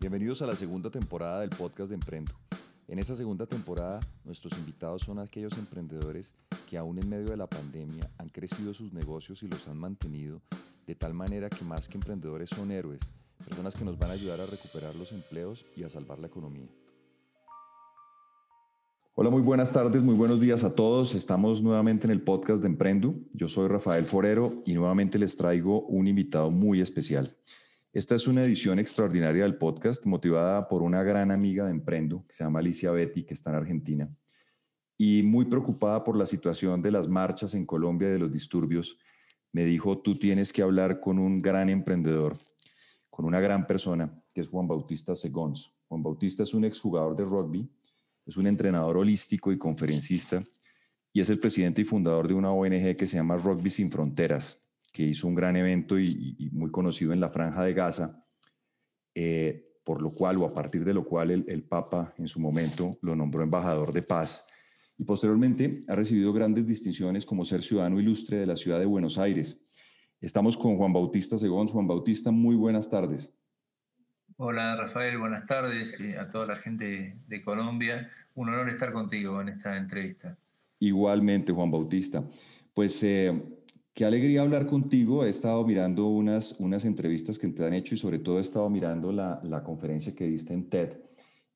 Bienvenidos 0.00 0.40
a 0.40 0.46
la 0.46 0.56
segunda 0.56 0.88
temporada 0.88 1.40
del 1.40 1.50
podcast 1.50 1.90
de 1.90 1.94
Emprendo. 1.96 2.32
En 2.88 2.98
esta 2.98 3.14
segunda 3.14 3.44
temporada, 3.44 4.00
nuestros 4.24 4.56
invitados 4.56 5.02
son 5.02 5.18
aquellos 5.18 5.58
emprendedores 5.58 6.32
que 6.70 6.78
aún 6.78 6.98
en 6.98 7.06
medio 7.06 7.26
de 7.26 7.36
la 7.36 7.46
pandemia 7.46 8.08
han 8.16 8.30
crecido 8.30 8.72
sus 8.72 8.94
negocios 8.94 9.42
y 9.42 9.48
los 9.48 9.68
han 9.68 9.76
mantenido 9.76 10.40
de 10.86 10.94
tal 10.94 11.12
manera 11.12 11.50
que 11.50 11.66
más 11.66 11.86
que 11.86 11.98
emprendedores 11.98 12.48
son 12.48 12.70
héroes, 12.70 13.02
personas 13.44 13.76
que 13.76 13.84
nos 13.84 13.98
van 13.98 14.08
a 14.08 14.14
ayudar 14.14 14.40
a 14.40 14.46
recuperar 14.46 14.96
los 14.96 15.12
empleos 15.12 15.66
y 15.76 15.82
a 15.82 15.90
salvar 15.90 16.18
la 16.18 16.28
economía. 16.28 16.70
Hola, 19.16 19.28
muy 19.28 19.42
buenas 19.42 19.70
tardes, 19.70 20.02
muy 20.02 20.14
buenos 20.14 20.40
días 20.40 20.64
a 20.64 20.74
todos. 20.74 21.14
Estamos 21.14 21.62
nuevamente 21.62 22.06
en 22.06 22.10
el 22.12 22.22
podcast 22.22 22.62
de 22.62 22.68
Emprendo. 22.68 23.16
Yo 23.34 23.48
soy 23.48 23.68
Rafael 23.68 24.06
Forero 24.06 24.62
y 24.64 24.72
nuevamente 24.72 25.18
les 25.18 25.36
traigo 25.36 25.82
un 25.82 26.08
invitado 26.08 26.50
muy 26.50 26.80
especial. 26.80 27.36
Esta 27.92 28.14
es 28.14 28.28
una 28.28 28.44
edición 28.44 28.78
extraordinaria 28.78 29.42
del 29.42 29.58
podcast 29.58 30.06
motivada 30.06 30.68
por 30.68 30.82
una 30.82 31.02
gran 31.02 31.32
amiga 31.32 31.64
de 31.64 31.72
Emprendo 31.72 32.24
que 32.24 32.32
se 32.32 32.44
llama 32.44 32.60
Alicia 32.60 32.92
Betty, 32.92 33.24
que 33.24 33.34
está 33.34 33.50
en 33.50 33.56
Argentina, 33.56 34.08
y 34.96 35.24
muy 35.24 35.46
preocupada 35.46 36.04
por 36.04 36.16
la 36.16 36.24
situación 36.24 36.82
de 36.82 36.92
las 36.92 37.08
marchas 37.08 37.52
en 37.54 37.66
Colombia 37.66 38.08
y 38.08 38.12
de 38.12 38.20
los 38.20 38.30
disturbios. 38.30 38.96
Me 39.50 39.64
dijo, 39.64 39.98
tú 39.98 40.16
tienes 40.16 40.52
que 40.52 40.62
hablar 40.62 41.00
con 41.00 41.18
un 41.18 41.42
gran 41.42 41.68
emprendedor, 41.68 42.38
con 43.10 43.24
una 43.24 43.40
gran 43.40 43.66
persona, 43.66 44.22
que 44.32 44.40
es 44.40 44.48
Juan 44.48 44.68
Bautista 44.68 45.16
Segons. 45.16 45.74
Juan 45.88 46.04
Bautista 46.04 46.44
es 46.44 46.54
un 46.54 46.64
exjugador 46.64 47.16
de 47.16 47.24
rugby, 47.24 47.68
es 48.24 48.36
un 48.36 48.46
entrenador 48.46 48.98
holístico 48.98 49.50
y 49.50 49.58
conferencista, 49.58 50.44
y 51.12 51.20
es 51.20 51.28
el 51.28 51.40
presidente 51.40 51.82
y 51.82 51.84
fundador 51.84 52.28
de 52.28 52.34
una 52.34 52.52
ONG 52.52 52.94
que 52.96 53.08
se 53.08 53.16
llama 53.16 53.36
Rugby 53.36 53.68
Sin 53.68 53.90
Fronteras, 53.90 54.62
que 54.92 55.04
hizo 55.04 55.28
un 55.28 55.34
gran 55.34 55.56
evento 55.56 55.98
y, 55.98 56.50
muy 56.52 56.70
conocido 56.70 57.12
en 57.12 57.20
la 57.20 57.30
Franja 57.30 57.62
de 57.62 57.74
Gaza, 57.74 58.24
eh, 59.14 59.78
por 59.84 60.02
lo 60.02 60.10
cual 60.10 60.38
o 60.38 60.46
a 60.46 60.54
partir 60.54 60.84
de 60.84 60.94
lo 60.94 61.04
cual 61.04 61.30
el, 61.30 61.44
el, 61.48 61.62
Papa 61.62 62.14
en 62.18 62.28
su 62.28 62.40
momento 62.40 62.98
lo 63.02 63.14
nombró 63.16 63.42
embajador 63.42 63.92
de 63.92 64.02
paz. 64.02 64.44
Y 64.98 65.04
posteriormente 65.04 65.80
ha 65.88 65.94
recibido 65.94 66.32
grandes 66.32 66.66
distinciones 66.66 67.24
como 67.24 67.44
ser 67.44 67.62
ciudadano 67.62 67.98
ilustre 67.98 68.38
de 68.38 68.46
la 68.46 68.56
ciudad 68.56 68.78
de 68.78 68.86
Buenos 68.86 69.18
Aires. 69.18 69.64
Estamos 70.20 70.56
con 70.56 70.76
Juan 70.76 70.92
Bautista 70.92 71.38
Segón. 71.38 71.66
Juan 71.68 71.86
Bautista, 71.86 72.30
muy 72.30 72.54
buenas 72.54 72.90
tardes. 72.90 73.32
Hola 74.36 74.76
Rafael, 74.76 75.18
buenas 75.18 75.46
tardes 75.46 75.98
a 76.18 76.28
toda 76.28 76.46
la 76.46 76.56
gente 76.56 77.16
de 77.26 77.42
Colombia. 77.42 78.10
Un 78.34 78.48
honor 78.48 78.68
estar 78.68 78.92
contigo 78.92 79.40
en 79.40 79.50
esta 79.50 79.76
entrevista. 79.76 80.36
Igualmente, 80.78 81.52
Juan 81.52 81.70
Bautista. 81.70 82.22
Pues 82.74 83.02
eh, 83.02 83.32
Qué 83.94 84.04
alegría 84.04 84.42
hablar 84.42 84.66
contigo. 84.66 85.24
He 85.24 85.30
estado 85.30 85.64
mirando 85.66 86.06
unas, 86.06 86.52
unas 86.60 86.84
entrevistas 86.84 87.38
que 87.38 87.48
te 87.48 87.64
han 87.64 87.74
hecho 87.74 87.94
y 87.94 87.98
sobre 87.98 88.18
todo 88.18 88.38
he 88.38 88.42
estado 88.42 88.70
mirando 88.70 89.12
la, 89.12 89.40
la 89.42 89.62
conferencia 89.62 90.14
que 90.14 90.26
diste 90.26 90.54
en 90.54 90.68
TED. 90.70 90.98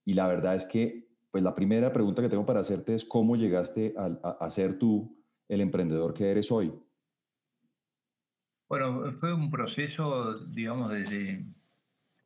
Y 0.05 0.15
la 0.15 0.27
verdad 0.27 0.55
es 0.55 0.67
que, 0.67 1.09
pues 1.31 1.43
la 1.43 1.55
primera 1.55 1.93
pregunta 1.93 2.23
que 2.23 2.29
tengo 2.29 2.45
para 2.45 2.61
hacerte 2.61 2.95
es 2.95 3.05
cómo 3.05 3.37
llegaste 3.37 3.95
a, 3.97 4.07
a, 4.41 4.51
ser 4.51 4.79
tú 4.79 5.17
el 5.49 5.61
emprendedor 5.61 6.13
que 6.13 6.31
eres 6.31 6.51
hoy. 6.51 6.73
Bueno, 8.69 9.13
fue 9.13 9.33
un 9.33 9.51
proceso, 9.51 10.39
digamos, 10.47 10.91
desde, 10.91 11.45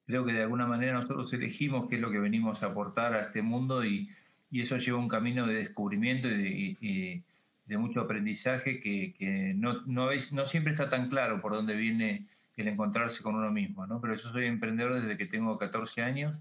creo 0.07 0.25
que 0.25 0.33
de 0.33 0.43
alguna 0.43 0.67
manera 0.67 0.95
nosotros 0.95 1.33
elegimos 1.35 1.89
qué 1.89 1.97
es 1.97 2.01
lo 2.01 2.11
que 2.11 2.19
venimos 2.19 2.63
a 2.63 2.67
aportar 2.67 3.15
a 3.15 3.23
este 3.23 3.43
mundo 3.43 3.85
y, 3.85 4.09
y 4.51 4.63
eso 4.63 4.79
lleva 4.79 4.99
un 4.99 5.09
camino 5.09 5.47
de 5.47 5.55
descubrimiento 5.55 6.29
y, 6.29 6.77
y 6.81 7.23
de 7.69 7.77
mucho 7.77 8.01
aprendizaje 8.01 8.81
que, 8.81 9.15
que 9.17 9.53
no, 9.55 9.83
no, 9.87 10.11
es, 10.11 10.33
no, 10.33 10.47
siempre 10.47 10.73
está 10.73 10.89
tan 10.89 11.09
claro 11.09 11.41
por 11.41 11.53
dónde 11.53 11.77
viene 11.77 12.27
el 12.57 12.67
encontrarse 12.67 13.23
con 13.23 13.37
uno 13.37 13.53
mismo, 13.53 13.87
¿no? 13.87 14.01
Pero 14.01 14.15
yo 14.15 14.33
soy 14.33 14.47
emprendedor 14.47 15.01
desde 15.01 15.17
que 15.17 15.27
tengo 15.27 15.59
14 15.59 16.03
años. 16.03 16.37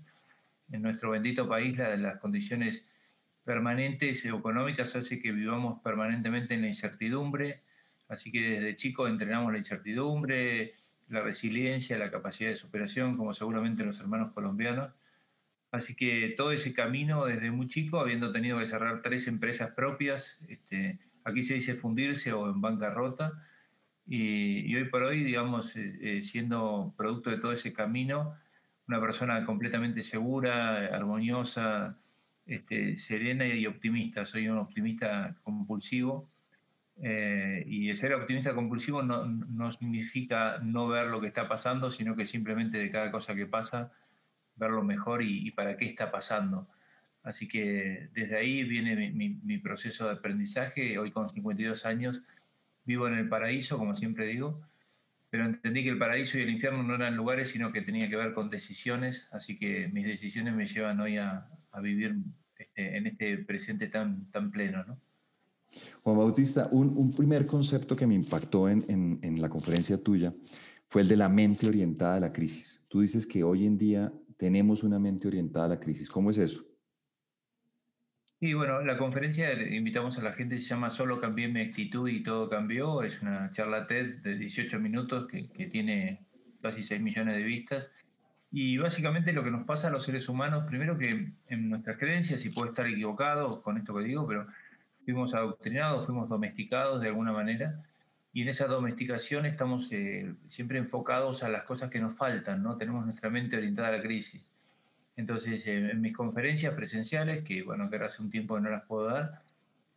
En 0.72 0.82
nuestro 0.82 1.12
bendito 1.12 1.48
país 1.48 1.78
la, 1.78 1.96
las 1.98 2.18
condiciones 2.20 2.86
permanentes 3.44 4.26
económicas 4.26 4.96
hace 4.96 5.22
que 5.22 5.32
vivamos 5.32 5.80
permanentemente 5.82 6.54
en 6.54 6.62
la 6.62 6.68
incertidumbre, 6.68 7.62
así 8.10 8.32
que 8.32 8.42
desde 8.42 8.76
chico 8.76 9.08
entrenamos 9.08 9.52
la 9.52 9.58
incertidumbre, 9.58 10.74
la 11.10 11.22
resiliencia, 11.22 11.98
la 11.98 12.10
capacidad 12.10 12.50
de 12.50 12.56
superación, 12.56 13.16
como 13.16 13.34
seguramente 13.34 13.84
los 13.84 14.00
hermanos 14.00 14.34
colombianos. 14.34 14.92
Así 15.72 15.96
que 15.96 16.34
todo 16.38 16.52
ese 16.52 16.74
camino 16.74 17.26
desde 17.26 17.52
muy 17.52 17.68
chico, 17.68 18.00
habiendo 18.00 18.32
tenido 18.32 18.60
que 18.60 18.68
cerrar 18.68 19.02
tres 19.02 19.28
empresas 19.28 19.72
propias, 19.72 20.40
este, 20.48 20.98
aquí 21.28 21.44
se 21.44 21.56
dice 21.56 21.76
fundirse 21.76 22.32
o 22.34 22.50
en 22.50 22.62
bancarrota, 22.62 23.34
y, 24.08 24.72
y 24.72 24.76
hoy 24.76 24.86
por 24.86 25.04
hoy, 25.04 25.24
digamos, 25.24 25.76
eh, 25.76 25.98
eh, 26.02 26.22
siendo 26.24 26.94
producto 26.98 27.30
de 27.30 27.38
todo 27.38 27.52
ese 27.52 27.74
camino, 27.74 28.36
una 28.88 29.02
persona 29.02 29.46
completamente 29.46 30.02
segura, 30.02 30.96
armoniosa, 30.96 31.98
este, 32.46 32.96
serena 32.96 33.46
y 33.46 33.66
optimista. 33.68 34.26
Soy 34.26 34.48
un 34.48 34.58
optimista 34.60 35.36
compulsivo. 35.44 36.30
Eh, 37.00 37.64
y 37.68 37.96
ser 37.96 38.16
optimista 38.16 38.56
compulsivo 38.56 39.04
no, 39.04 39.26
no, 39.26 39.72
significa 39.72 40.58
no 40.64 40.88
ver 40.88 41.08
lo 41.08 41.22
que 41.22 41.28
está 41.28 41.48
pasando, 41.48 41.92
sino 41.92 42.16
que 42.16 42.26
simplemente 42.26 42.78
de 42.78 42.90
cada 42.90 43.12
cosa 43.12 43.36
que 43.36 43.46
pasa, 43.46 43.92
verlo 44.56 44.84
mejor 44.84 45.22
y, 45.22 45.48
y 45.48 45.52
para 45.52 45.78
qué 45.78 45.86
está 45.86 46.10
pasando. 46.10 46.68
Así 47.28 47.46
que 47.46 48.08
desde 48.14 48.38
ahí 48.38 48.64
viene 48.64 49.12
mi, 49.12 49.58
proceso 49.58 50.06
de 50.06 50.14
aprendizaje. 50.14 50.98
Hoy 50.98 51.12
con 51.12 51.30
52 51.30 51.86
años 51.86 52.22
vivo 52.86 53.06
en 53.06 53.16
el 53.16 53.28
paraíso, 53.28 53.78
como 53.78 53.98
siempre 53.98 54.26
digo, 54.26 54.62
pero 55.30 55.44
entendí 55.44 55.84
que 55.84 55.90
el 55.90 55.98
paraíso 55.98 56.38
y 56.38 56.44
el 56.44 56.50
infierno 56.50 56.84
no 56.84 56.96
eran 56.96 57.18
lugares, 57.18 57.50
sino 57.50 57.74
que 57.74 57.82
tenía 57.82 58.10
que 58.10 58.16
ver 58.16 58.34
con 58.34 58.50
decisiones. 58.50 59.28
Así 59.34 59.60
que 59.60 59.90
mis 59.90 60.06
decisiones 60.06 60.56
me 60.56 60.68
llevan 60.68 61.02
hoy 61.02 61.18
a, 61.18 61.50
vivir 61.82 62.16
este, 62.58 62.96
en 62.96 63.08
este 63.08 63.40
presente 63.40 63.88
tan, 63.88 64.32
tan 64.32 64.50
pleno. 64.50 64.86
¿no? 64.86 64.98
Juan 66.04 66.18
Bautista, 66.18 66.70
un, 66.72 67.14
primer 67.14 67.46
concepto 67.46 67.94
que 67.94 68.08
me 68.08 68.16
impactó 68.16 68.70
en, 68.70 68.86
en, 68.88 69.20
en 69.22 69.42
la 69.42 69.50
conferencia 69.50 70.02
tuya 70.02 70.34
fue 70.88 71.02
el 71.02 71.10
de 71.10 71.18
la 71.18 71.28
mente 71.28 71.68
orientada 71.68 72.16
a 72.16 72.20
la 72.22 72.32
crisis. 72.32 72.82
Tú 72.88 73.02
dices 73.02 73.28
que 73.28 73.44
hoy 73.44 73.66
en 73.66 73.78
día 73.78 74.14
tenemos 74.38 74.82
una 74.84 74.98
mente 74.98 75.28
orientada 75.28 75.66
a 75.66 75.70
la 75.70 75.80
crisis. 75.82 76.10
¿Cómo 76.10 76.32
es 76.32 76.38
eso? 76.38 76.64
Y 78.40 78.54
bueno, 78.54 78.82
la 78.82 78.98
conferencia 78.98 79.52
invitamos 79.54 80.20
a 80.20 80.22
la 80.22 80.34
gente, 80.34 80.58
se 80.58 80.70
llama 80.70 80.92
Solo 80.92 81.20
cambié 81.20 81.48
mi 81.48 81.62
actitud 81.62 82.08
y 82.08 82.22
todo 82.22 82.50
cambió. 82.50 83.02
Es 83.02 83.22
una 83.22 83.52
charla 83.52 83.88
TED 83.88 84.18
de 84.18 84.38
18 84.38 84.80
minutos 84.80 85.28
que, 85.28 85.50
que 85.50 85.66
tiene 85.66 86.28
casi 86.62 86.84
6 86.84 87.02
millones 87.02 87.36
de 87.36 87.44
vistas. 87.44 87.90
Y 88.52 88.78
básicamente 88.78 89.34
lo 89.34 89.44
que 89.44 89.52
nos 89.52 89.66
pasa 89.66 89.88
a 89.88 89.92
los 89.92 90.06
seres 90.06 90.30
humanos, 90.30 90.66
primero 90.68 90.98
que 90.98 91.32
en 91.48 91.70
nuestras 91.70 91.98
creencias, 91.98 92.46
y 92.46 92.50
puedo 92.50 92.70
estar 92.70 92.88
equivocado 92.88 93.62
con 93.62 93.78
esto 93.78 93.96
que 93.96 94.04
digo, 94.04 94.26
pero 94.28 94.48
fuimos 95.04 95.34
adoctrinados, 95.34 96.06
fuimos 96.06 96.30
domesticados 96.30 97.02
de 97.02 97.08
alguna 97.08 97.32
manera, 97.32 97.82
y 98.34 98.44
en 98.44 98.50
esa 98.50 98.68
domesticación 98.68 99.46
estamos 99.46 99.92
eh, 99.92 100.34
siempre 100.48 100.78
enfocados 100.78 101.44
a 101.44 101.50
las 101.50 101.64
cosas 101.64 101.90
que 101.90 102.00
nos 102.00 102.16
faltan, 102.16 102.62
¿no? 102.62 102.78
Tenemos 102.78 103.06
nuestra 103.06 103.30
mente 103.30 103.58
orientada 103.58 103.88
a 103.88 103.92
la 103.92 104.02
crisis. 104.02 104.46
Entonces, 105.18 105.66
en 105.68 106.00
mis 106.00 106.16
conferencias 106.16 106.76
presenciales, 106.76 107.44
que 107.44 107.64
bueno, 107.64 107.90
que 107.90 107.98
hace 107.98 108.22
un 108.22 108.30
tiempo 108.30 108.60
no 108.60 108.70
las 108.70 108.84
puedo 108.84 109.08
dar, 109.08 109.42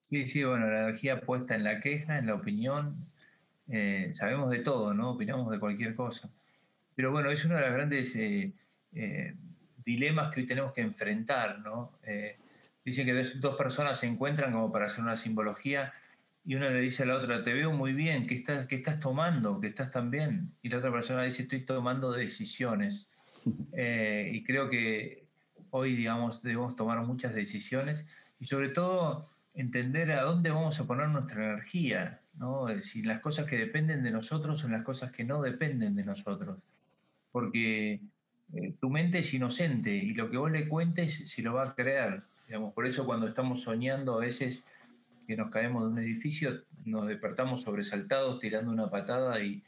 Sí, 0.00 0.26
sí, 0.26 0.44
bueno, 0.44 0.70
la 0.70 0.82
energía 0.82 1.22
puesta 1.22 1.54
en 1.54 1.64
la 1.64 1.80
queja, 1.80 2.18
en 2.18 2.26
la 2.26 2.34
opinión, 2.34 3.06
eh, 3.68 4.10
sabemos 4.12 4.50
de 4.50 4.58
todo, 4.58 4.92
¿no? 4.92 5.12
Opinamos 5.12 5.50
de 5.50 5.58
cualquier 5.58 5.94
cosa. 5.94 6.30
Pero 6.94 7.10
bueno, 7.10 7.30
es 7.30 7.44
uno 7.44 7.54
de 7.56 7.62
los 7.62 7.72
grandes 7.72 8.14
eh, 8.16 8.52
eh, 8.92 9.34
dilemas 9.84 10.32
que 10.32 10.42
hoy 10.42 10.46
tenemos 10.46 10.72
que 10.72 10.82
enfrentar, 10.82 11.60
¿no? 11.60 11.92
dicen 12.84 13.06
que 13.06 13.14
dos 13.36 13.56
personas 13.56 13.98
se 13.98 14.06
encuentran 14.06 14.52
como 14.52 14.70
para 14.70 14.86
hacer 14.86 15.02
una 15.02 15.16
simbología 15.16 15.94
y 16.44 16.54
uno 16.54 16.68
le 16.68 16.80
dice 16.80 17.04
a 17.04 17.06
la 17.06 17.16
otra, 17.16 17.42
te 17.42 17.52
veo 17.52 17.72
muy 17.72 17.92
bien, 17.92 18.26
¿qué 18.26 18.34
estás, 18.34 18.66
qué 18.66 18.76
estás 18.76 19.00
tomando? 19.00 19.60
¿Qué 19.60 19.68
estás 19.68 19.90
tan 19.90 20.10
bien? 20.10 20.52
Y 20.62 20.68
la 20.68 20.78
otra 20.78 20.92
persona 20.92 21.22
dice, 21.22 21.42
estoy 21.42 21.62
tomando 21.62 22.12
decisiones. 22.12 23.08
y 23.46 24.42
creo 24.44 24.68
que 24.68 25.24
hoy, 25.70 25.96
digamos, 25.96 26.42
debemos 26.42 26.76
tomar 26.76 27.00
muchas 27.04 27.34
decisiones 27.34 28.06
y 28.38 28.46
sobre 28.46 28.68
todo 28.68 29.26
entender 29.54 30.12
a 30.12 30.22
dónde 30.22 30.50
vamos 30.50 30.78
a 30.80 30.86
poner 30.86 31.08
nuestra 31.08 31.44
energía, 31.44 32.20
¿no? 32.38 32.66
si 32.80 33.02
las 33.02 33.20
cosas 33.20 33.46
que 33.46 33.56
dependen 33.56 34.02
de 34.02 34.10
nosotros 34.10 34.62
o 34.64 34.68
las 34.68 34.82
cosas 34.82 35.12
que 35.12 35.24
no 35.24 35.40
dependen 35.40 35.96
de 35.96 36.04
nosotros. 36.04 36.58
Porque 37.32 38.00
eh, 38.54 38.74
tu 38.80 38.90
mente 38.90 39.20
es 39.20 39.32
inocente 39.32 39.90
y 39.90 40.12
lo 40.14 40.30
que 40.30 40.36
vos 40.36 40.50
le 40.50 40.68
cuentes 40.68 41.28
si 41.28 41.42
lo 41.42 41.54
va 41.54 41.70
a 41.70 41.74
creer. 41.74 42.22
Digamos, 42.46 42.74
por 42.74 42.86
eso 42.86 43.06
cuando 43.06 43.26
estamos 43.26 43.62
soñando 43.62 44.14
a 44.16 44.20
veces 44.20 44.64
que 45.26 45.36
nos 45.36 45.50
caemos 45.50 45.84
de 45.84 45.88
un 45.90 45.98
edificio, 45.98 46.62
nos 46.84 47.06
despertamos 47.06 47.62
sobresaltados, 47.62 48.40
tirando 48.40 48.70
una 48.70 48.90
patada 48.90 49.40
y, 49.42 49.62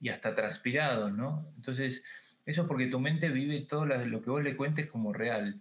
y 0.00 0.08
hasta 0.08 0.34
transpirados, 0.34 1.12
¿no? 1.12 1.46
Entonces, 1.56 2.02
eso 2.46 2.62
es 2.62 2.68
porque 2.68 2.86
tu 2.86 2.98
mente 2.98 3.28
vive 3.28 3.60
todo 3.62 3.86
lo 3.86 4.22
que 4.22 4.30
vos 4.30 4.42
le 4.42 4.56
cuentes 4.56 4.88
como 4.88 5.12
real. 5.12 5.60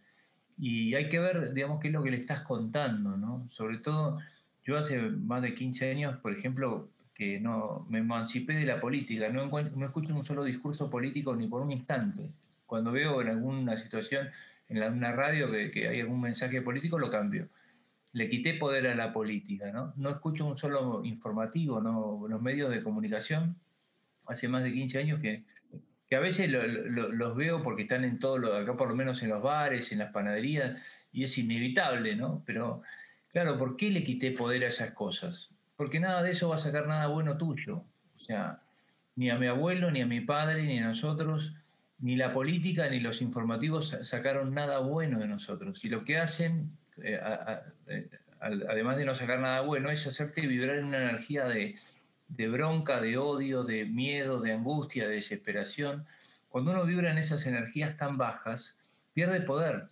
Y 0.57 0.95
hay 0.95 1.09
que 1.09 1.19
ver, 1.19 1.53
digamos, 1.53 1.79
qué 1.79 1.87
es 1.87 1.93
lo 1.93 2.03
que 2.03 2.11
le 2.11 2.17
estás 2.17 2.41
contando, 2.41 3.17
¿no? 3.17 3.47
Sobre 3.51 3.77
todo, 3.77 4.19
yo 4.65 4.77
hace 4.77 4.99
más 4.99 5.41
de 5.41 5.53
15 5.53 5.91
años, 5.91 6.17
por 6.17 6.33
ejemplo, 6.33 6.89
que 7.13 7.39
no 7.39 7.85
me 7.89 7.99
emancipé 7.99 8.53
de 8.53 8.65
la 8.65 8.79
política, 8.79 9.29
no, 9.29 9.47
no 9.47 9.85
escucho 9.85 10.15
un 10.15 10.23
solo 10.23 10.43
discurso 10.43 10.89
político 10.89 11.35
ni 11.35 11.47
por 11.47 11.61
un 11.61 11.71
instante. 11.71 12.31
Cuando 12.65 12.91
veo 12.91 13.21
en 13.21 13.29
alguna 13.29 13.77
situación, 13.77 14.29
en 14.69 14.81
una 14.81 15.11
radio, 15.11 15.51
que, 15.51 15.71
que 15.71 15.87
hay 15.87 16.01
algún 16.01 16.21
mensaje 16.21 16.61
político, 16.61 16.97
lo 16.97 17.09
cambio. 17.09 17.49
Le 18.11 18.29
quité 18.29 18.53
poder 18.53 18.87
a 18.87 18.95
la 18.95 19.13
política, 19.13 19.71
¿no? 19.71 19.93
No 19.95 20.09
escucho 20.09 20.45
un 20.45 20.57
solo 20.57 21.03
informativo, 21.05 21.79
¿no? 21.81 22.25
Los 22.27 22.41
medios 22.41 22.71
de 22.71 22.83
comunicación, 22.83 23.55
hace 24.25 24.47
más 24.47 24.63
de 24.63 24.73
15 24.73 24.97
años 24.99 25.19
que 25.21 25.43
que 26.09 26.15
a 26.15 26.19
veces 26.19 26.49
los 26.49 27.35
veo 27.35 27.61
porque 27.61 27.83
están 27.83 28.03
en 28.03 28.17
todo, 28.17 28.39
lo, 28.39 28.55
acá 28.55 28.75
por 28.75 28.89
lo 28.89 28.95
menos 28.95 29.21
en 29.21 29.29
los 29.29 29.43
bares, 29.43 29.91
en 29.91 29.99
las 29.99 30.11
panaderías, 30.11 30.81
y 31.11 31.23
es 31.23 31.37
inevitable, 31.37 32.15
¿no? 32.15 32.41
Pero 32.47 32.81
claro, 33.31 33.59
¿por 33.59 33.77
qué 33.77 33.91
le 33.91 34.03
quité 34.03 34.31
poder 34.31 34.63
a 34.63 34.69
esas 34.69 34.91
cosas? 34.91 35.51
Porque 35.75 35.99
nada 35.99 36.23
de 36.23 36.31
eso 36.31 36.49
va 36.49 36.55
a 36.55 36.59
sacar 36.59 36.87
nada 36.87 37.07
bueno 37.07 37.37
tuyo. 37.37 37.83
O 38.15 38.19
sea, 38.19 38.59
ni 39.15 39.29
a 39.29 39.37
mi 39.37 39.45
abuelo, 39.45 39.91
ni 39.91 40.01
a 40.01 40.07
mi 40.07 40.21
padre, 40.21 40.63
ni 40.63 40.79
a 40.79 40.87
nosotros, 40.87 41.53
ni 41.99 42.15
la 42.15 42.33
política, 42.33 42.89
ni 42.89 42.99
los 42.99 43.21
informativos 43.21 43.95
sacaron 44.01 44.55
nada 44.55 44.79
bueno 44.79 45.19
de 45.19 45.27
nosotros. 45.27 45.85
Y 45.85 45.89
lo 45.89 46.05
que 46.05 46.17
hacen, 46.17 46.71
eh, 47.03 47.19
eh, 47.87 48.09
además 48.39 48.97
de 48.97 49.05
no 49.05 49.15
sacar 49.15 49.39
nada 49.39 49.61
bueno, 49.61 49.89
es 49.91 50.05
hacerte 50.07 50.45
vibrar 50.47 50.77
en 50.77 50.85
una 50.85 51.09
energía 51.09 51.45
de, 51.45 51.75
de 52.29 52.47
bronca, 52.47 53.01
de 53.01 53.17
odio, 53.17 53.63
de 53.63 53.85
miedo, 53.85 54.39
de 54.39 54.53
angustia, 54.53 55.07
de 55.07 55.15
desesperación, 55.15 56.05
cuando 56.47 56.71
uno 56.71 56.85
vibra 56.85 57.11
en 57.11 57.17
esas 57.17 57.45
energías 57.45 57.97
tan 57.97 58.17
bajas, 58.17 58.77
pierde 59.13 59.41
poder. 59.41 59.87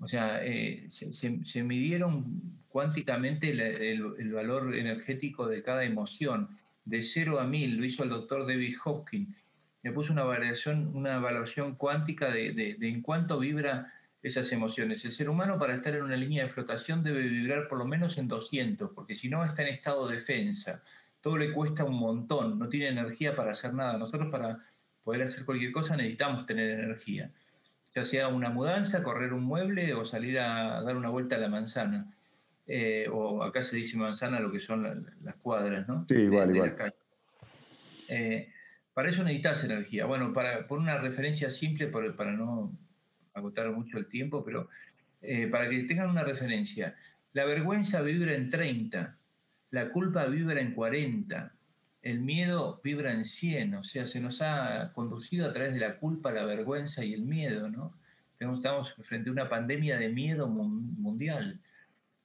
O 0.00 0.08
sea, 0.08 0.44
eh, 0.44 0.86
se, 0.88 1.62
midieron 1.62 2.42
cuánticamente 2.68 3.50
el, 3.50 4.32
valor 4.32 4.74
energético 4.74 5.46
de 5.46 5.62
cada 5.62 5.84
emoción, 5.84 6.58
de 6.84 7.02
0 7.02 7.40
a 7.40 7.44
1000, 7.44 7.76
lo 7.76 7.84
hizo 7.84 8.02
el 8.02 8.08
doctor 8.08 8.46
David 8.46 8.76
Hopkins. 8.84 9.36
Le 9.82 9.92
puso 9.92 10.12
una 10.12 10.24
variación, 10.24 10.90
una 10.94 11.16
evaluación 11.16 11.74
cuántica 11.74 12.30
de, 12.30 12.52
de 12.52 12.88
en 12.88 13.02
cuánto 13.02 13.38
vibra 13.38 13.92
esas 14.22 14.50
emociones. 14.52 15.04
El 15.04 15.12
ser 15.12 15.28
humano 15.28 15.58
para 15.58 15.74
estar 15.74 15.94
en 15.94 16.02
una 16.02 16.16
línea 16.16 16.44
de 16.44 16.48
flotación 16.48 17.02
debe 17.02 17.22
vibrar 17.22 17.68
por 17.68 17.78
lo 17.78 17.84
menos 17.84 18.18
en 18.18 18.28
200, 18.28 18.90
porque 18.94 19.14
si 19.14 19.28
no 19.28 19.44
está 19.44 19.62
en 19.62 19.68
estado 19.68 20.08
de 20.08 20.14
defensa 20.14 20.82
todo 21.20 21.36
le 21.36 21.52
cuesta 21.52 21.84
un 21.84 21.96
montón, 21.96 22.58
no 22.58 22.68
tiene 22.68 22.88
energía 22.88 23.34
para 23.34 23.50
hacer 23.50 23.74
nada. 23.74 23.98
Nosotros 23.98 24.30
para 24.30 24.58
poder 25.04 25.22
hacer 25.22 25.44
cualquier 25.44 25.72
cosa 25.72 25.96
necesitamos 25.96 26.46
tener 26.46 26.70
energía, 26.70 27.30
ya 27.94 28.04
sea 28.04 28.28
una 28.28 28.50
mudanza, 28.50 29.02
correr 29.02 29.32
un 29.32 29.44
mueble 29.44 29.94
o 29.94 30.04
salir 30.04 30.38
a 30.38 30.82
dar 30.82 30.96
una 30.96 31.08
vuelta 31.08 31.36
a 31.36 31.38
la 31.38 31.48
manzana. 31.48 32.06
Eh, 32.66 33.08
o 33.12 33.42
acá 33.42 33.62
se 33.62 33.76
dice 33.76 33.96
manzana 33.96 34.38
lo 34.38 34.52
que 34.52 34.60
son 34.60 35.12
las 35.22 35.34
cuadras, 35.36 35.88
¿no? 35.88 36.06
Sí, 36.08 36.14
igual, 36.14 36.54
igual. 36.54 36.94
Eh, 38.08 38.52
para 38.94 39.10
eso 39.10 39.24
necesitas 39.24 39.64
energía. 39.64 40.06
Bueno, 40.06 40.32
para, 40.32 40.66
por 40.68 40.78
una 40.78 40.96
referencia 40.98 41.50
simple, 41.50 41.88
para 41.88 42.32
no 42.32 42.72
agotar 43.40 43.70
mucho 43.72 43.98
el 43.98 44.06
tiempo, 44.06 44.44
pero 44.44 44.68
eh, 45.22 45.46
para 45.48 45.68
que 45.68 45.82
tengan 45.84 46.10
una 46.10 46.24
referencia, 46.24 46.96
la 47.32 47.44
vergüenza 47.44 48.00
vibra 48.02 48.34
en 48.34 48.50
30, 48.50 49.16
la 49.70 49.90
culpa 49.90 50.26
vibra 50.26 50.60
en 50.60 50.72
40, 50.74 51.52
el 52.02 52.20
miedo 52.20 52.80
vibra 52.82 53.12
en 53.12 53.24
100, 53.24 53.74
o 53.74 53.84
sea, 53.84 54.06
se 54.06 54.20
nos 54.20 54.40
ha 54.40 54.92
conducido 54.94 55.48
a 55.48 55.52
través 55.52 55.74
de 55.74 55.80
la 55.80 55.96
culpa, 55.98 56.32
la 56.32 56.44
vergüenza 56.44 57.04
y 57.04 57.12
el 57.12 57.22
miedo, 57.22 57.68
¿no? 57.68 57.94
Estamos 58.38 58.94
frente 59.02 59.28
a 59.28 59.32
una 59.32 59.50
pandemia 59.50 59.98
de 59.98 60.08
miedo 60.08 60.48
mundial. 60.48 61.60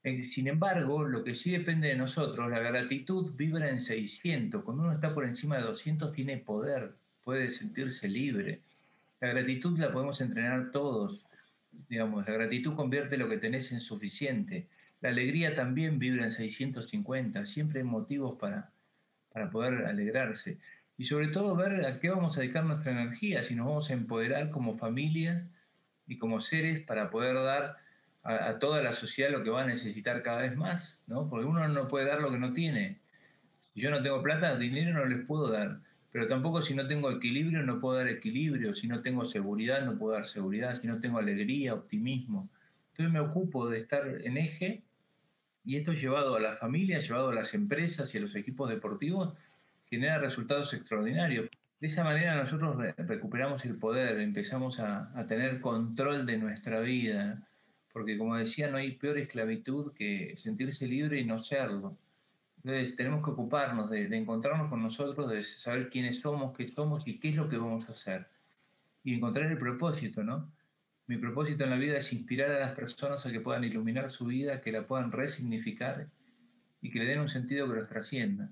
Eh, 0.01 0.23
sin 0.23 0.47
embargo, 0.47 1.03
lo 1.03 1.25
que 1.25 1.35
sí 1.35 1.51
depende 1.51 1.89
de 1.89 1.97
nosotros, 1.97 2.49
la 2.49 2.59
gratitud 2.59 3.33
vibra 3.35 3.69
en 3.69 3.81
600. 3.81 4.63
Cuando 4.63 4.83
uno 4.83 4.93
está 4.93 5.13
por 5.13 5.25
encima 5.25 5.57
de 5.57 5.63
200 5.63 6.13
tiene 6.13 6.37
poder, 6.37 6.93
puede 7.21 7.51
sentirse 7.51 8.07
libre. 8.07 8.61
La 9.25 9.31
gratitud 9.33 9.79
la 9.79 9.91
podemos 9.91 10.21
entrenar 10.21 10.69
todos. 10.69 11.25
Digamos, 11.89 12.27
la 12.27 12.33
gratitud 12.35 12.75
convierte 12.75 13.17
lo 13.17 13.27
que 13.27 13.39
tenés 13.39 13.71
en 13.71 13.79
suficiente. 13.79 14.67
La 15.01 15.09
alegría 15.09 15.55
también 15.55 15.97
vibra 15.97 16.25
en 16.25 16.31
650, 16.31 17.43
siempre 17.47 17.79
hay 17.79 17.85
motivos 17.87 18.37
para, 18.37 18.69
para 19.33 19.49
poder 19.49 19.87
alegrarse. 19.87 20.59
Y 20.95 21.05
sobre 21.05 21.29
todo 21.29 21.55
ver 21.55 21.87
a 21.87 21.99
qué 21.99 22.09
vamos 22.09 22.37
a 22.37 22.41
dedicar 22.41 22.65
nuestra 22.65 22.91
energía, 22.91 23.43
si 23.43 23.55
nos 23.55 23.65
vamos 23.65 23.89
a 23.89 23.93
empoderar 23.93 24.51
como 24.51 24.77
familias 24.77 25.43
y 26.05 26.19
como 26.19 26.39
seres 26.39 26.85
para 26.85 27.09
poder 27.09 27.33
dar 27.33 27.77
a, 28.21 28.59
toda 28.59 28.83
la 28.83 28.93
sociedad 28.93 29.31
lo 29.31 29.41
que 29.41 29.49
va 29.49 29.63
a 29.63 29.67
necesitar 29.67 30.21
cada 30.21 30.43
vez 30.43 30.55
más, 30.55 31.01
¿no? 31.07 31.27
Porque 31.31 31.47
uno 31.47 31.67
no 31.67 31.87
puede 31.87 32.05
dar 32.05 32.21
lo 32.21 32.29
que 32.29 32.37
no 32.37 32.53
tiene. 32.53 32.99
Si 33.73 33.81
yo 33.81 33.89
no 33.89 34.03
tengo 34.03 34.21
plata, 34.21 34.55
dinero 34.55 34.93
no 34.93 35.05
les 35.05 35.25
puedo 35.25 35.49
dar. 35.49 35.79
Pero 36.15 36.27
tampoco 36.27 36.61
si 36.61 36.73
no 36.73 36.87
tengo 36.87 37.11
equilibrio 37.11 37.61
no 37.61 37.81
puedo 37.81 37.97
dar 37.97 38.07
equilibrio, 38.07 38.73
si 38.73 38.87
no 38.87 39.01
tengo 39.01 39.25
seguridad 39.25 39.85
no 39.85 39.97
puedo 39.97 40.13
dar 40.13 40.25
seguridad, 40.25 40.73
si 40.73 40.87
no 40.87 41.01
tengo 41.01 41.17
alegría, 41.17 41.73
optimismo. 41.73 42.49
Entonces 42.91 43.11
me 43.11 43.19
ocupo 43.19 43.67
de 43.67 43.79
estar 43.79 44.07
en 44.23 44.37
eje 44.37 44.81
y 45.65 45.75
esto 45.75 45.91
llevado 45.91 46.37
a 46.37 46.39
las 46.39 46.57
familias, 46.57 47.05
llevado 47.05 47.31
a 47.31 47.35
las 47.35 47.53
empresas 47.53 48.15
y 48.15 48.17
a 48.17 48.21
los 48.21 48.33
equipos 48.37 48.69
deportivos, 48.69 49.33
genera 49.89 50.17
resultados 50.17 50.73
extraordinarios. 50.73 51.49
De 51.81 51.87
esa 51.87 52.05
manera 52.05 52.41
nosotros 52.41 52.77
recuperamos 52.97 53.65
el 53.65 53.75
poder, 53.75 54.21
empezamos 54.21 54.79
a, 54.79 55.11
tener 55.27 55.59
control 55.59 56.25
de 56.25 56.37
nuestra 56.37 56.79
vida, 56.79 57.45
porque 57.91 58.17
como 58.17 58.37
decía, 58.37 58.69
no 58.69 58.77
hay 58.77 58.91
peor 58.93 59.17
esclavitud 59.17 59.91
que 59.91 60.35
sentirse 60.37 60.87
libre 60.87 61.19
y 61.19 61.25
no 61.25 61.43
serlo. 61.43 61.97
Entonces 62.65 62.95
tenemos 62.95 63.23
que 63.23 63.29
ocuparnos 63.29 63.91
de, 63.91 64.07
de, 64.07 64.17
encontrarnos 64.17 64.69
con 64.71 64.81
nosotros, 64.81 65.29
de 65.29 65.43
saber 65.43 65.87
quiénes 65.91 66.19
somos, 66.19 66.57
qué 66.57 66.67
somos 66.67 67.07
y 67.07 67.19
qué 67.19 67.29
es 67.29 67.35
lo 67.35 67.47
que 67.47 67.57
vamos 67.57 67.87
a 67.87 67.91
hacer. 67.91 68.25
Y 69.03 69.13
encontrar 69.13 69.51
el 69.51 69.59
propósito, 69.59 70.23
¿no? 70.23 70.51
Mi 71.05 71.17
propósito 71.17 71.63
en 71.63 71.69
la 71.69 71.75
vida 71.75 71.99
es 71.99 72.11
inspirar 72.11 72.49
a 72.49 72.59
las 72.59 72.71
personas 72.71 73.23
a 73.23 73.31
que 73.31 73.39
puedan 73.39 73.63
iluminar 73.63 74.09
su 74.09 74.25
vida, 74.25 74.61
que 74.61 74.71
la 74.71 74.87
puedan 74.87 75.11
resignificar 75.11 76.07
y 76.81 76.89
que 76.89 76.97
le 76.97 77.05
den 77.05 77.19
un 77.19 77.29
sentido 77.29 77.67
que 77.67 77.75
los 77.75 77.87
trascienda. 77.87 78.49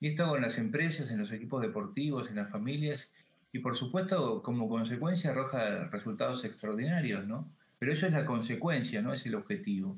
Y 0.00 0.08
esto 0.08 0.24
hago 0.24 0.34
en 0.34 0.42
las 0.42 0.58
empresas, 0.58 1.12
en 1.12 1.18
los 1.18 1.30
equipos 1.30 1.62
deportivos, 1.62 2.28
en 2.28 2.34
las 2.34 2.50
familias 2.50 3.12
y 3.52 3.60
por 3.60 3.76
supuesto 3.76 4.42
como 4.42 4.68
consecuencia 4.68 5.30
arroja 5.30 5.84
resultados 5.92 6.44
extraordinarios, 6.44 7.24
¿no? 7.24 7.48
Pero 7.78 7.92
eso 7.92 8.08
es 8.08 8.12
la 8.12 8.26
consecuencia, 8.26 9.00
no 9.00 9.14
es 9.14 9.24
el 9.26 9.36
objetivo. 9.36 9.96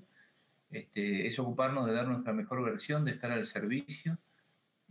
Este, 0.71 1.27
es 1.27 1.39
ocuparnos 1.39 1.87
de 1.87 1.93
dar 1.93 2.09
nuestra 2.09 2.33
mejor 2.33 2.65
versión, 2.65 3.05
de 3.05 3.13
estar 3.13 3.31
al 3.31 3.47
servicio 3.47 4.19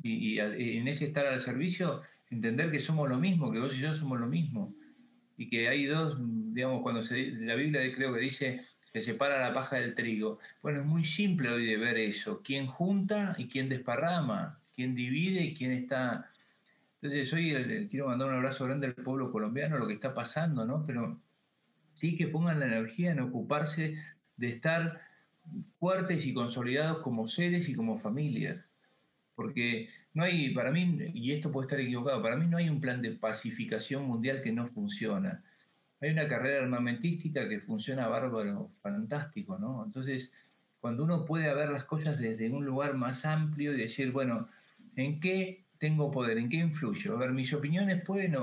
y, 0.01 0.39
en 0.39 0.87
ese 0.87 1.05
estar 1.05 1.25
al 1.25 1.41
servicio 1.41 2.01
entender 2.29 2.71
que 2.71 2.79
somos 2.79 3.09
lo 3.09 3.17
mismo, 3.17 3.51
que 3.51 3.59
vos 3.59 3.75
y 3.75 3.81
yo 3.81 3.93
somos 3.93 4.19
lo 4.19 4.27
mismo 4.27 4.73
y 5.37 5.49
que 5.49 5.67
hay 5.67 5.85
dos, 5.85 6.17
digamos, 6.19 6.81
cuando 6.81 7.03
se, 7.03 7.31
la 7.31 7.55
Biblia 7.55 7.81
creo 7.93 8.13
que 8.13 8.21
dice, 8.21 8.61
se 8.85 9.01
separa 9.01 9.39
la 9.39 9.53
paja 9.53 9.75
del 9.77 9.93
trigo. 9.93 10.39
Bueno, 10.61 10.79
es 10.79 10.85
muy 10.85 11.03
simple 11.03 11.49
hoy 11.49 11.65
de 11.65 11.77
ver 11.77 11.97
eso. 11.97 12.41
¿Quién 12.41 12.67
junta 12.67 13.35
y 13.37 13.47
quién 13.47 13.67
desparrama? 13.67 14.61
¿Quién 14.73 14.95
divide 14.95 15.41
y 15.41 15.53
quién 15.53 15.71
está... 15.73 16.31
Entonces, 17.01 17.31
hoy 17.33 17.87
quiero 17.89 18.07
mandar 18.07 18.29
un 18.29 18.35
abrazo 18.35 18.65
grande 18.65 18.87
al 18.87 18.95
pueblo 18.95 19.31
colombiano, 19.31 19.77
lo 19.77 19.87
que 19.87 19.93
está 19.93 20.13
pasando, 20.13 20.65
¿no? 20.65 20.85
Pero 20.85 21.19
sí 21.93 22.15
que 22.15 22.27
pongan 22.27 22.59
la 22.59 22.67
energía 22.67 23.11
en 23.11 23.19
ocuparse 23.19 23.97
de 24.37 24.47
estar 24.47 25.01
fuertes 25.79 26.25
y 26.25 26.33
consolidados 26.33 26.99
como 26.99 27.27
seres 27.27 27.69
y 27.69 27.75
como 27.75 27.99
familias. 27.99 28.65
Porque 29.35 29.89
no 30.13 30.23
hay, 30.23 30.53
para 30.53 30.71
mí, 30.71 30.97
y 31.13 31.31
esto 31.33 31.51
puede 31.51 31.65
estar 31.65 31.79
equivocado, 31.79 32.21
para 32.21 32.37
mí 32.37 32.47
no 32.47 32.57
hay 32.57 32.69
un 32.69 32.79
plan 32.79 33.01
de 33.01 33.11
pacificación 33.11 34.05
mundial 34.05 34.41
que 34.41 34.51
no 34.51 34.65
funciona. 34.67 35.43
Hay 36.01 36.11
una 36.11 36.27
carrera 36.27 36.63
armamentística 36.63 37.47
que 37.47 37.59
funciona 37.59 38.07
bárbaro, 38.07 38.71
fantástico, 38.81 39.57
¿no? 39.57 39.83
Entonces, 39.85 40.31
cuando 40.79 41.03
uno 41.03 41.25
puede 41.25 41.53
ver 41.53 41.69
las 41.69 41.83
cosas 41.83 42.19
desde 42.19 42.49
un 42.49 42.65
lugar 42.65 42.93
más 42.93 43.25
amplio 43.25 43.73
y 43.73 43.77
decir, 43.77 44.11
bueno, 44.11 44.47
¿en 44.95 45.19
qué 45.19 45.65
tengo 45.79 46.11
poder? 46.11 46.37
¿En 46.37 46.47
qué 46.49 46.57
influyo? 46.57 47.15
A 47.15 47.19
ver, 47.19 47.31
¿mis 47.31 47.53
opiniones 47.53 48.03
pueden 48.03 48.35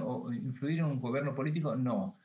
influir 0.45 0.81
en 0.81 0.85
un 0.87 1.01
gobierno 1.01 1.35
político? 1.35 1.77
No. 1.77 2.19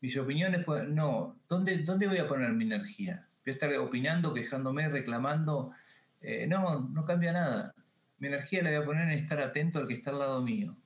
¿Mis 0.00 0.16
opiniones 0.16 0.64
pueden? 0.64 0.94
No. 0.94 1.36
¿Dónde, 1.48 1.78
dónde 1.78 2.06
voy 2.06 2.18
a 2.18 2.28
poner 2.28 2.52
mi 2.52 2.64
energía? 2.64 3.26
¿Voy 3.44 3.52
a 3.52 3.54
estar 3.54 3.74
opinando, 3.76 4.32
quejándome, 4.32 4.88
reclamando? 4.88 5.72
Eh, 6.20 6.46
no, 6.46 6.80
no 6.80 7.04
cambia 7.04 7.32
nada. 7.32 7.74
Mi 8.18 8.28
energía 8.28 8.62
la 8.62 8.70
voy 8.70 8.78
a 8.78 8.84
poner 8.84 9.08
en 9.08 9.18
estar 9.18 9.40
atento 9.40 9.78
al 9.78 9.86
que 9.86 9.94
está 9.94 10.10
al 10.10 10.20
lado 10.20 10.42
mío 10.42 10.76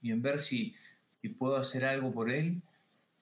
y 0.00 0.12
en 0.12 0.22
ver 0.22 0.40
si, 0.40 0.74
puedo 1.38 1.56
hacer 1.56 1.86
algo 1.86 2.12
por 2.12 2.30
él 2.30 2.60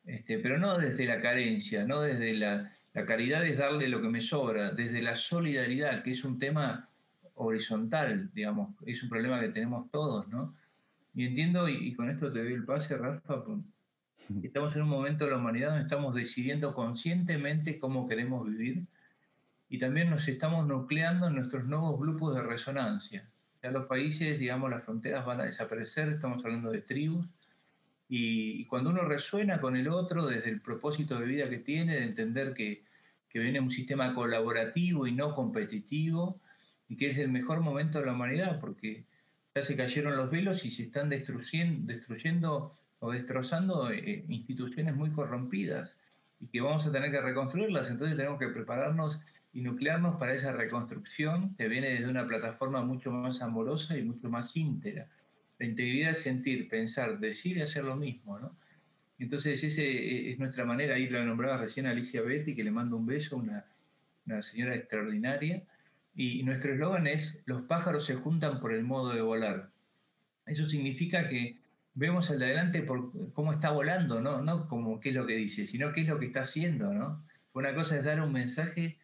este, 0.04 0.38
pero 0.38 0.58
no 0.58 0.76
desde 0.76 1.06
la 1.06 1.20
carencia, 1.20 1.84
no 1.84 2.00
desde 2.00 2.34
la, 2.34 2.72
caridad 2.92 3.46
es 3.46 3.56
darle 3.56 3.88
lo 3.88 4.02
que 4.02 4.08
me 4.08 4.20
sobra, 4.20 4.72
desde 4.72 5.00
la 5.00 5.14
solidaridad, 5.14 6.02
que 6.02 6.11
es 6.11 6.25
un 6.25 6.40
tema 6.40 6.88
horizontal, 7.37 8.30
digamos, 8.34 8.75
es 8.84 9.02
un 9.02 9.08
problema 9.08 9.40
que 9.40 9.49
tenemos 9.50 9.90
todos, 9.90 10.26
¿no? 10.28 10.54
Y 11.14 11.26
entiendo, 11.26 11.68
y, 11.68 11.94
con 11.94 12.11
esto 12.11 12.32
te 12.32 12.42
doy 12.42 12.54
el 12.54 12.64
pase, 12.64 12.96
Rafa, 12.96 13.44
estamos 14.43 14.75
en 14.76 14.83
un 14.83 14.88
momento 14.88 15.25
de 15.25 15.31
la 15.31 15.38
humanidad 15.38 15.71
donde 15.71 15.83
estamos 15.85 16.14
decidiendo 16.14 16.75
conscientemente 16.75 17.79
cómo 17.79 18.09
queremos 18.09 18.47
vivir 18.47 18.85
y 19.69 19.79
también 19.79 20.11
nos 20.11 20.29
estamos 20.29 20.67
nucleando 20.67 21.29
en 21.29 21.35
nuestros 21.35 21.64
nuevos 21.64 21.99
grupos 21.99 22.35
de 22.35 22.43
resonancia. 22.43 23.29
Ya 23.62 23.71
los 23.71 23.87
países, 23.87 24.38
digamos, 24.38 24.71
las 24.71 24.85
fronteras 24.85 25.25
van 25.25 25.41
a 25.41 25.45
desaparecer, 25.45 26.11
estamos 26.11 26.45
hablando 26.45 26.71
de 26.71 26.83
tribus, 26.83 27.26
y, 28.07 28.67
cuando 28.67 28.91
uno 28.91 29.02
resuena 29.02 29.62
con 29.62 29.75
el 29.75 29.88
otro 29.88 30.26
desde 30.26 30.50
el 30.50 30.61
propósito 30.61 31.19
de 31.19 31.25
vida 31.25 31.49
que 31.49 31.57
tiene, 31.57 31.95
de 31.95 32.05
entender 32.05 32.52
que, 32.52 32.85
que 33.31 33.38
viene 33.38 33.61
un 33.61 33.71
sistema 33.71 34.14
colaborativo 34.14 35.07
y 35.07 35.12
no 35.12 35.35
competitivo, 35.35 36.38
y 36.91 36.97
que 36.99 37.09
es 37.09 37.17
el 37.17 37.31
mejor 37.31 37.61
momento 37.61 37.99
de 37.99 38.05
la 38.05 38.12
humanidad, 38.12 38.61
porque 38.61 39.05
ya 39.55 39.64
se 39.64 39.75
cayeron 39.75 40.19
los 40.19 40.31
velos 40.31 40.67
y 40.67 40.71
se 40.71 40.83
están 40.83 41.09
destruyendo, 41.09 41.91
destruyendo 41.91 42.76
o 43.02 43.11
destrozando 43.11 43.90
eh, 43.90 44.25
instituciones 44.28 44.94
muy 44.94 45.11
corrompidas 45.11 45.97
y 46.38 46.47
que 46.47 46.61
vamos 46.61 46.87
a 46.87 46.92
tener 46.92 47.11
que 47.11 47.21
reconstruirlas. 47.21 47.90
Entonces 47.90 48.16
tenemos 48.16 48.38
que 48.38 48.47
prepararnos 48.47 49.21
y 49.52 49.61
nuclearnos 49.61 50.16
para 50.18 50.35
esa 50.35 50.52
reconstrucción 50.52 51.56
que 51.56 51.66
viene 51.66 51.90
desde 51.90 52.09
una 52.09 52.25
plataforma 52.28 52.82
mucho 52.82 53.11
más 53.11 53.42
amorosa 53.42 53.99
y 53.99 54.04
mucho 54.04 54.28
más 54.28 54.56
íntegra. 54.56 55.09
La 55.59 55.66
integridad 55.66 56.12
es 56.12 56.21
sentir, 56.21 56.68
pensar, 56.68 57.18
decir 57.18 57.56
y 57.56 57.62
hacer 57.62 57.85
lo 57.85 57.97
mismo, 57.97 58.38
¿no? 58.38 58.54
Entonces, 59.18 59.62
esa 59.62 59.82
es 59.82 60.38
nuestra 60.38 60.64
manera, 60.64 60.94
ahí 60.94 61.09
la 61.09 61.25
nombraba 61.25 61.56
recién 61.56 61.87
Alicia 61.87 62.23
Betty, 62.23 62.54
que 62.54 62.64
le 62.64 62.71
mando 62.71 62.97
un 62.97 63.06
beso, 63.06 63.37
una, 63.37 63.64
una 64.26 64.42
señora 64.42 64.75
extraordinaria, 64.76 65.62
y 66.14 66.42
nuestro 66.44 66.73
eslogan 66.73 67.06
es, 67.06 67.40
los 67.47 67.62
pájaros 67.62 68.06
se 68.06 68.14
juntan 68.14 68.61
por 68.61 68.73
el 68.73 68.85
modo 68.85 69.12
de 69.12 69.21
volar. 69.21 69.71
Eso 70.47 70.66
significa 70.66 71.28
que 71.28 71.62
vemos 71.94 72.30
al 72.30 72.38
de 72.38 72.46
adelante 72.46 72.82
por 72.82 73.32
cómo 73.32 73.52
está 73.52 73.70
volando, 73.70 74.20
¿no? 74.20 74.42
no 74.42 74.68
como 74.68 75.00
qué 75.00 75.11
es 75.11 75.14
lo 75.14 75.26
que 75.26 75.34
dice, 75.34 75.66
sino 75.66 75.92
qué 75.92 76.02
es 76.02 76.08
lo 76.08 76.18
que 76.18 76.26
está 76.26 76.40
haciendo, 76.40 76.92
¿no? 76.92 77.25
Una 77.54 77.75
cosa 77.75 77.99
es 77.99 78.04
dar 78.04 78.20
un 78.20 78.32
mensaje 78.32 78.99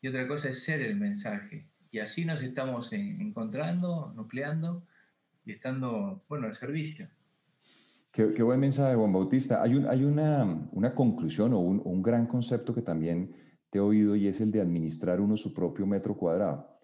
y 0.00 0.08
otra 0.08 0.28
cosa 0.28 0.48
es 0.48 0.62
ser 0.62 0.80
el 0.80 0.96
mensaje. 0.96 1.66
Y 1.90 1.98
así 1.98 2.24
nos 2.24 2.40
estamos 2.42 2.92
encontrando, 2.92 4.12
nucleando, 4.14 4.84
y 5.44 5.52
estando, 5.52 6.22
bueno, 6.28 6.46
al 6.46 6.54
servicio. 6.54 7.08
Qué, 8.12 8.42
buen 8.42 8.60
mensaje, 8.60 8.94
Juan 8.94 9.12
Bautista. 9.12 9.62
Hay, 9.62 9.74
un, 9.74 9.86
hay 9.86 10.04
una, 10.04 10.44
una, 10.72 10.94
conclusión 10.94 11.52
o 11.52 11.58
un, 11.58 11.80
un, 11.84 12.02
gran 12.02 12.26
concepto 12.26 12.74
que 12.74 12.82
también 12.82 13.34
te 13.70 13.78
he 13.78 13.80
oído 13.80 14.16
y 14.16 14.26
es 14.26 14.40
el 14.40 14.50
de 14.50 14.60
administrar 14.60 15.20
uno 15.20 15.36
su 15.36 15.54
propio 15.54 15.86
metro 15.86 16.16
cuadrado. 16.16 16.79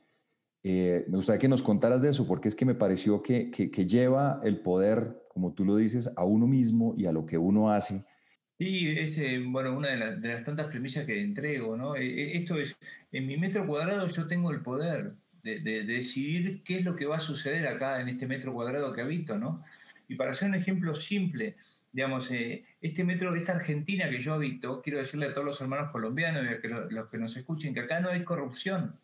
Eh, 0.68 1.04
me 1.06 1.18
gustaría 1.18 1.38
que 1.38 1.46
nos 1.46 1.62
contaras 1.62 2.02
de 2.02 2.10
eso, 2.10 2.26
porque 2.26 2.48
es 2.48 2.56
que 2.56 2.64
me 2.64 2.74
pareció 2.74 3.22
que, 3.22 3.52
lleva 3.86 4.40
el 4.42 4.58
poder, 4.58 5.16
como 5.28 5.54
tú 5.54 5.64
lo 5.64 5.76
dices, 5.76 6.10
a 6.16 6.24
uno 6.24 6.48
mismo 6.48 6.92
y 6.98 7.06
a 7.06 7.12
lo 7.12 7.24
que 7.24 7.38
uno 7.38 7.70
hace. 7.70 8.04
Sí, 8.58 8.88
es 8.88 9.16
eh, 9.18 9.40
bueno, 9.46 9.76
una 9.76 9.90
de, 9.90 10.16
de, 10.16 10.34
las 10.34 10.44
tantas 10.44 10.66
premisas 10.66 11.06
que 11.06 11.20
entrego, 11.20 11.76
¿no? 11.76 11.94
Eh, 11.94 12.36
esto 12.36 12.56
es, 12.56 12.76
en 13.12 13.28
mi 13.28 13.36
metro 13.36 13.64
cuadrado 13.64 14.08
yo 14.08 14.26
tengo 14.26 14.50
el 14.50 14.60
poder, 14.60 15.12
de, 15.44 15.84
decidir 15.84 16.64
qué 16.64 16.78
es 16.78 16.84
lo 16.84 16.96
que 16.96 17.06
va 17.06 17.18
a 17.18 17.20
suceder 17.20 17.68
acá 17.68 18.00
en 18.00 18.08
este 18.08 18.26
metro 18.26 18.52
cuadrado 18.52 18.92
que 18.92 19.02
habito, 19.02 19.38
¿no? 19.38 19.62
Y 20.08 20.16
para 20.16 20.32
hacer 20.32 20.48
un 20.48 20.56
ejemplo 20.56 20.96
simple, 20.96 21.54
digamos, 21.92 22.28
eh, 22.32 22.64
este 22.80 23.04
metro, 23.04 23.32
esta 23.36 23.52
Argentina 23.52 24.10
que 24.10 24.18
yo 24.18 24.34
habito, 24.34 24.82
quiero 24.82 24.98
decirle 24.98 25.26
a 25.26 25.32
todos 25.32 25.46
los 25.46 25.60
hermanos 25.60 25.92
colombianos 25.92 26.44
y 26.44 26.48
a 26.48 26.60
que 26.60 26.68
los 26.68 27.08
que 27.08 27.18
nos 27.18 27.36
escuchen 27.36 27.72
que 27.72 27.80
acá 27.80 28.00
no 28.00 28.08
hay 28.08 28.24
corrupción, 28.24 28.96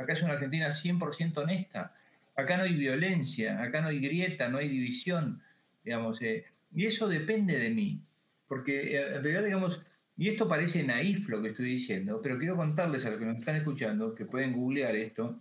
acá 0.00 0.14
es 0.14 0.22
una 0.22 0.34
Argentina 0.34 0.68
100% 0.68 1.38
honesta, 1.38 1.94
acá 2.34 2.56
no 2.56 2.64
hay 2.64 2.74
violencia, 2.74 3.62
acá 3.62 3.80
no 3.80 3.88
hay 3.88 4.00
grieta, 4.00 4.48
no 4.48 4.58
hay 4.58 4.68
división, 4.68 5.42
digamos, 5.84 6.20
eh, 6.22 6.44
y 6.74 6.86
eso 6.86 7.08
depende 7.08 7.58
de 7.58 7.70
mí, 7.70 8.00
porque 8.48 8.96
eh, 8.96 9.16
en 9.16 9.22
realidad, 9.22 9.44
digamos, 9.44 9.82
y 10.16 10.28
esto 10.28 10.48
parece 10.48 10.82
naif 10.82 11.28
lo 11.28 11.42
que 11.42 11.48
estoy 11.48 11.66
diciendo, 11.66 12.20
pero 12.22 12.38
quiero 12.38 12.56
contarles 12.56 13.04
a 13.06 13.10
los 13.10 13.18
que 13.18 13.26
nos 13.26 13.38
están 13.38 13.56
escuchando, 13.56 14.14
que 14.14 14.24
pueden 14.24 14.52
googlear 14.52 14.96
esto, 14.96 15.40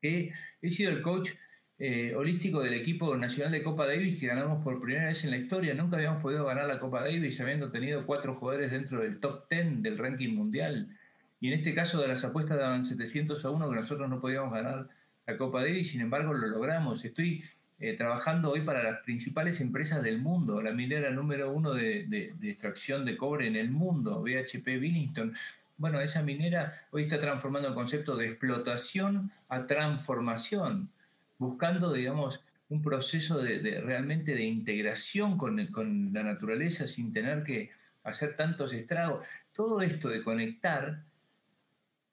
He, 0.00 0.32
sido 0.70 0.90
el 0.90 1.02
coach 1.02 1.30
eh, 1.78 2.14
holístico 2.14 2.60
del 2.60 2.74
equipo 2.74 3.16
nacional 3.16 3.52
de 3.52 3.62
Copa 3.62 3.86
Davis 3.86 4.20
que 4.20 4.26
ganamos 4.26 4.62
por 4.62 4.80
primera 4.80 5.06
vez 5.06 5.24
en 5.24 5.30
la 5.30 5.38
historia. 5.38 5.74
Nunca 5.74 5.96
habíamos 5.96 6.22
podido 6.22 6.44
ganar 6.44 6.66
la 6.66 6.78
Copa 6.78 7.00
Davis 7.00 7.40
habiendo 7.40 7.70
tenido 7.70 8.06
cuatro 8.06 8.36
jugadores 8.36 8.70
dentro 8.70 9.00
del 9.02 9.18
top 9.18 9.48
10 9.50 9.82
del 9.82 9.98
ranking 9.98 10.34
mundial. 10.34 10.96
Y 11.40 11.48
en 11.48 11.54
este 11.54 11.74
caso 11.74 12.00
de 12.00 12.08
las 12.08 12.24
apuestas 12.24 12.58
daban 12.58 12.84
700 12.84 13.44
a 13.44 13.50
1 13.50 13.70
que 13.70 13.76
nosotros 13.76 14.08
no 14.08 14.20
podíamos 14.20 14.52
ganar 14.52 14.88
la 15.26 15.36
Copa 15.36 15.60
Davis, 15.60 15.90
sin 15.90 16.00
embargo 16.00 16.34
lo 16.34 16.46
logramos. 16.46 17.04
Estoy 17.04 17.44
eh, 17.78 17.94
trabajando 17.96 18.50
hoy 18.50 18.62
para 18.62 18.82
las 18.82 19.00
principales 19.02 19.60
empresas 19.60 20.02
del 20.02 20.18
mundo, 20.18 20.60
la 20.62 20.72
minera 20.72 21.10
número 21.10 21.52
uno 21.52 21.74
de, 21.74 22.06
de 22.06 22.50
extracción 22.50 23.04
de 23.04 23.16
cobre 23.16 23.46
en 23.46 23.56
el 23.56 23.70
mundo, 23.70 24.22
BHP 24.22 24.66
Billington, 24.80 25.34
bueno, 25.78 26.00
esa 26.00 26.22
minera 26.22 26.86
hoy 26.90 27.04
está 27.04 27.20
transformando 27.20 27.68
el 27.68 27.74
concepto 27.74 28.16
de 28.16 28.26
explotación 28.26 29.30
a 29.48 29.64
transformación, 29.66 30.90
buscando, 31.38 31.92
digamos, 31.92 32.42
un 32.68 32.82
proceso 32.82 33.38
de, 33.38 33.80
realmente 33.80 34.34
de 34.34 34.42
integración 34.42 35.38
con, 35.38 35.64
con, 35.68 36.12
la 36.12 36.24
naturaleza 36.24 36.88
sin 36.88 37.12
tener 37.12 37.44
que 37.44 37.70
hacer 38.02 38.34
tantos 38.34 38.72
estragos. 38.72 39.24
Todo 39.54 39.80
esto 39.80 40.08
de 40.08 40.24
conectar, 40.24 41.04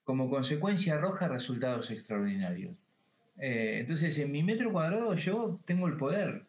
como 0.06 0.30
consecuencia 0.30 0.94
arroja 0.94 1.26
resultados 1.26 1.90
extraordinarios. 1.90 2.76
Eh, 3.38 3.78
entonces, 3.80 4.16
en 4.18 4.30
mi 4.30 4.44
metro 4.44 4.70
cuadrado 4.70 5.14
yo 5.16 5.58
tengo 5.64 5.88
el 5.88 5.96
poder. 5.96 6.44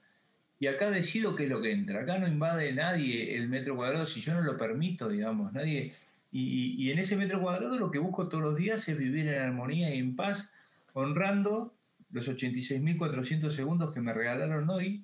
Y 0.59 0.67
acá 0.67 0.91
decido 0.91 1.35
qué 1.35 1.45
es 1.45 1.49
lo 1.49 1.59
que 1.59 1.71
entra. 1.71 2.01
Acá 2.01 2.19
no 2.19 2.27
invade 2.27 2.71
nadie 2.71 3.35
el 3.35 3.49
metro 3.49 3.75
cuadrado 3.75 4.05
si 4.05 4.21
yo 4.21 4.35
no 4.35 4.41
lo 4.41 4.57
permito, 4.57 5.09
digamos. 5.09 5.53
Nadie, 5.53 5.95
y, 6.31 6.91
en 6.91 6.99
ese 6.99 7.17
metro 7.17 7.41
cuadrado 7.41 7.77
lo 7.77 7.89
que 7.89 7.97
busco 7.97 8.27
todos 8.27 8.43
los 8.43 8.55
días 8.55 8.87
es 8.87 8.95
vivir 8.95 9.27
en 9.27 9.41
armonía 9.41 9.93
y 9.93 9.97
en 9.97 10.15
paz, 10.15 10.51
honrando 10.93 11.73
los 12.11 12.27
86.400 12.29 13.49
segundos 13.49 13.91
que 13.91 14.01
me 14.01 14.13
regalaron 14.13 14.69
hoy. 14.69 15.03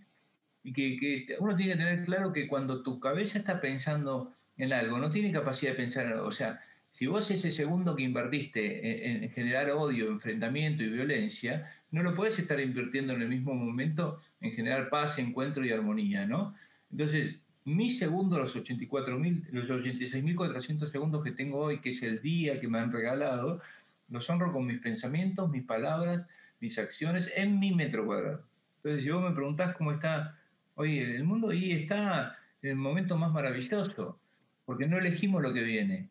Y 0.64 0.74
que, 0.74 1.36
uno 1.40 1.56
tiene 1.56 1.72
que 1.72 1.80
tener 1.80 2.06
claro 2.06 2.32
que 2.32 2.48
cuando 2.48 2.84
tu 2.84 3.00
cabeza 3.00 3.40
está 3.40 3.60
pensando 3.60 4.32
en 4.58 4.74
algo, 4.74 5.00
no 5.00 5.10
tiene 5.10 5.32
capacidad 5.32 5.72
de 5.72 5.78
pensar, 5.78 6.14
o 6.14 6.32
sea, 6.32 6.62
si 6.94 7.08
vos 7.08 7.30
ese 7.32 7.52
segundo 7.52 7.96
que 7.96 8.04
invertiste 8.04 9.10
en, 9.10 9.24
en, 9.24 9.30
generar 9.32 9.72
odio, 9.72 10.10
enfrentamiento 10.10 10.84
y 10.84 10.90
violencia, 10.90 11.70
no 11.92 12.04
lo 12.04 12.16
puedes 12.16 12.40
estar 12.40 12.60
invirtiendo 12.60 13.14
en 13.14 13.22
el 13.24 13.30
mismo 13.30 13.54
momento 13.54 14.22
en 14.42 14.52
generar 14.52 14.90
paz, 14.90 15.18
encuentro 15.18 15.66
y 15.66 15.72
armonía, 15.72 16.26
¿no? 16.26 16.56
Entonces, 16.92 17.36
mi 17.66 17.92
segundo, 17.92 18.38
los 18.38 18.56
84.000, 18.56 19.50
los 19.52 19.68
86.400 19.68 20.88
segundos 20.88 21.24
que 21.24 21.32
tengo 21.32 21.60
hoy, 21.60 21.80
que 21.80 21.90
es 21.90 22.04
el 22.04 22.22
día 22.22 22.60
que 22.60 22.68
me 22.68 22.78
han 22.78 22.92
regalado, 22.92 23.62
los 24.10 24.30
honro 24.30 24.52
con 24.52 24.66
mis 24.68 24.80
pensamientos, 24.80 25.50
mis 25.50 25.64
palabras, 25.64 26.28
mis 26.60 26.78
acciones 26.78 27.32
en 27.36 27.60
mi 27.60 27.74
metro 27.74 28.06
cuadrado. 28.06 28.44
Entonces, 28.78 29.04
si 29.04 29.10
vos 29.10 29.24
me 29.24 29.36
preguntás 29.36 29.76
cómo 29.76 29.92
está 29.92 30.38
hoy 30.76 31.00
el 31.00 31.24
mundo, 31.24 31.54
y 31.54 31.72
está 31.72 32.38
en 32.62 32.72
el 32.72 32.76
momento 32.76 33.18
más 33.18 33.32
maravilloso, 33.32 34.20
porque 34.66 34.86
no 34.86 34.98
elegimos 35.00 35.42
lo 35.42 35.54
que 35.54 35.64
viene. 35.64 36.10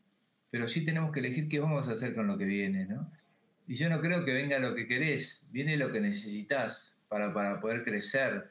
Pero 0.53 0.69
sí 0.69 0.85
tenemos 0.85 1.13
que 1.13 1.21
elegir 1.21 1.49
qué 1.49 1.61
vamos 1.61 1.89
a 1.89 1.93
hacer 1.93 2.15
con 2.15 2.27
lo 2.27 2.37
que 2.37 2.45
viene, 2.45 2.85
¿no? 2.85 3.11
Y 3.67 3.77
yo 3.77 3.89
no 3.89 4.03
creo 4.03 4.23
que 4.23 4.35
venga 4.35 4.59
lo 4.59 4.75
que 4.75 4.87
querés, 4.87 5.47
viene 5.51 5.79
lo 5.79 5.91
que 5.91 5.99
necesitas 5.99 6.95
para, 7.09 7.33
para 7.33 7.59
poder 7.59 7.83
crecer. 7.85 8.51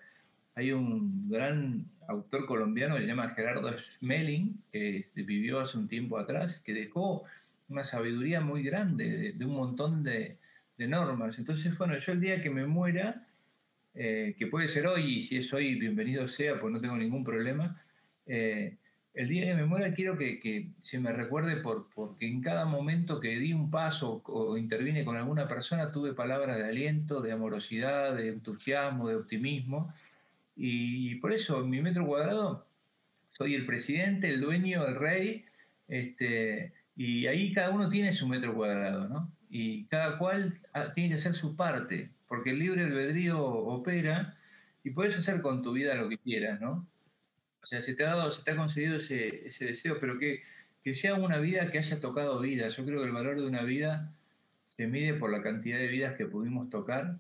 Hay 0.55 0.72
un 0.72 1.29
gran 1.29 1.86
autor 2.08 2.48
colombiano 2.48 2.96
que 2.96 3.01
se 3.01 3.08
llama 3.08 3.29
Gerardo 3.29 3.77
Smelling, 3.77 4.63
que 4.72 5.10
vivió 5.13 5.60
hace 5.60 5.77
un 5.77 5.88
tiempo 5.88 6.17
atrás, 6.17 6.60
que 6.65 6.74
dejó 6.74 7.24
una 7.70 7.84
sabiduría 7.84 8.41
muy 8.41 8.63
grande 8.63 9.34
de, 9.34 9.46
un 9.46 9.53
montón 9.53 10.03
de, 10.03 10.39
normas. 10.79 11.38
Entonces, 11.38 11.77
bueno, 11.77 12.00
yo 12.00 12.13
el 12.13 12.20
día 12.20 12.41
que 12.41 12.50
me 12.50 12.65
muera, 12.65 13.27
eh, 13.93 14.36
que 14.39 14.48
puede 14.48 14.67
ser 14.67 14.88
hoy, 14.88 15.17
y 15.17 15.22
si 15.22 15.38
es 15.38 15.53
hoy, 15.53 15.75
bienvenido 15.75 16.25
sea, 16.25 16.60
pues 16.60 16.74
no 16.74 16.81
tengo 16.81 16.98
ningún 16.98 17.24
problema, 17.24 17.79
eh, 18.25 18.77
el 19.13 19.27
día 19.27 19.46
que 19.46 19.56
me 19.56 19.65
muera 19.65 19.94
quiero 19.94 20.18
que, 20.18 20.70
se 20.82 21.00
me 21.00 21.12
recuerde 21.12 21.58
por, 21.58 21.89
porque 21.94 22.27
en 22.27 22.41
cada 22.41 22.65
momento 22.65 23.20
que 23.20 23.39
di 23.39 23.53
un 23.53 23.70
paso 23.70 24.22
o, 24.25 24.58
intervine 24.58 25.03
con 25.03 25.18
alguna 25.18 25.48
persona 25.48 25.91
tuve 25.91 26.13
palabras 26.13 26.58
de 26.58 26.65
aliento, 26.65 27.22
de 27.22 27.34
amorosidad, 27.34 28.15
de 28.15 28.30
entusiasmo, 28.30 29.10
de 29.10 29.15
optimismo. 29.15 29.94
Y, 30.56 31.15
por 31.15 31.34
eso 31.34 31.62
en 31.62 31.70
mi 31.70 31.82
metro 31.82 32.06
cuadrado 32.06 32.65
soy 33.32 33.56
el 33.56 33.65
presidente, 33.65 34.30
el 34.30 34.41
dueño, 34.41 34.86
el 34.86 34.96
rey, 34.96 35.46
este, 35.88 36.74
y 36.96 37.27
ahí 37.27 37.53
cada 37.53 37.72
uno 37.72 37.89
tiene 37.89 38.13
su 38.13 38.27
metro 38.27 38.53
cuadrado, 38.53 39.08
¿no? 39.10 39.32
Y 39.50 39.86
cada 39.86 40.18
cual 40.18 40.53
tiene 40.96 41.10
que 41.10 41.15
hacer 41.15 41.34
su 41.34 41.56
parte, 41.56 42.12
porque 42.27 42.51
el 42.51 42.60
libre 42.60 42.84
albedrío 42.86 43.44
opera 43.44 44.38
y 44.84 44.91
puedes 44.91 45.18
hacer 45.18 45.41
con 45.41 45.62
tu 45.63 45.74
vida 45.74 45.96
lo 45.96 46.08
que 46.08 46.18
quieras, 46.18 46.62
¿no? 46.62 46.88
O 47.63 47.65
sea, 47.65 47.82
se 47.82 47.94
te 47.94 48.03
ha 48.06 48.15
dado, 48.15 48.32
se 48.32 48.44
te 48.44 48.51
ha 48.51 48.56
concedido 48.56 48.98
ese, 48.98 49.48
ese 49.48 49.65
deseo, 49.65 50.00
pero 50.00 50.18
que, 50.18 50.41
que, 50.84 50.94
sea 50.94 51.15
una 51.15 51.38
vida 51.38 51.70
que 51.70 51.77
haya 51.77 52.00
tocado 52.00 52.39
vidas. 52.39 52.75
Yo 52.77 52.86
creo 52.86 53.01
que 53.01 53.08
el 53.08 53.13
valor 53.13 53.39
de 53.39 53.48
una 53.48 53.63
vida 53.63 54.12
se 54.75 54.88
mide 54.88 55.13
por 55.13 55.32
la 55.32 55.41
cantidad 55.41 55.77
de 55.77 55.88
vidas 55.88 56.15
que 56.15 56.25
pudimos 56.25 56.70
tocar 56.70 57.18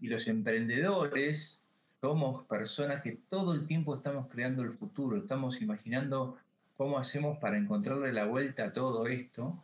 y 0.00 0.08
los 0.08 0.26
emprendedores 0.28 1.58
somos 2.00 2.46
personas 2.46 3.02
que 3.02 3.18
todo 3.28 3.52
el 3.52 3.66
tiempo 3.66 3.94
estamos 3.94 4.28
creando 4.28 4.62
el 4.62 4.72
futuro, 4.72 5.18
estamos 5.18 5.60
imaginando 5.60 6.38
cómo 6.76 6.98
hacemos 6.98 7.38
para 7.38 7.58
encontrarle 7.58 8.12
la 8.12 8.24
vuelta 8.24 8.66
a 8.66 8.72
todo 8.72 9.06
esto. 9.06 9.62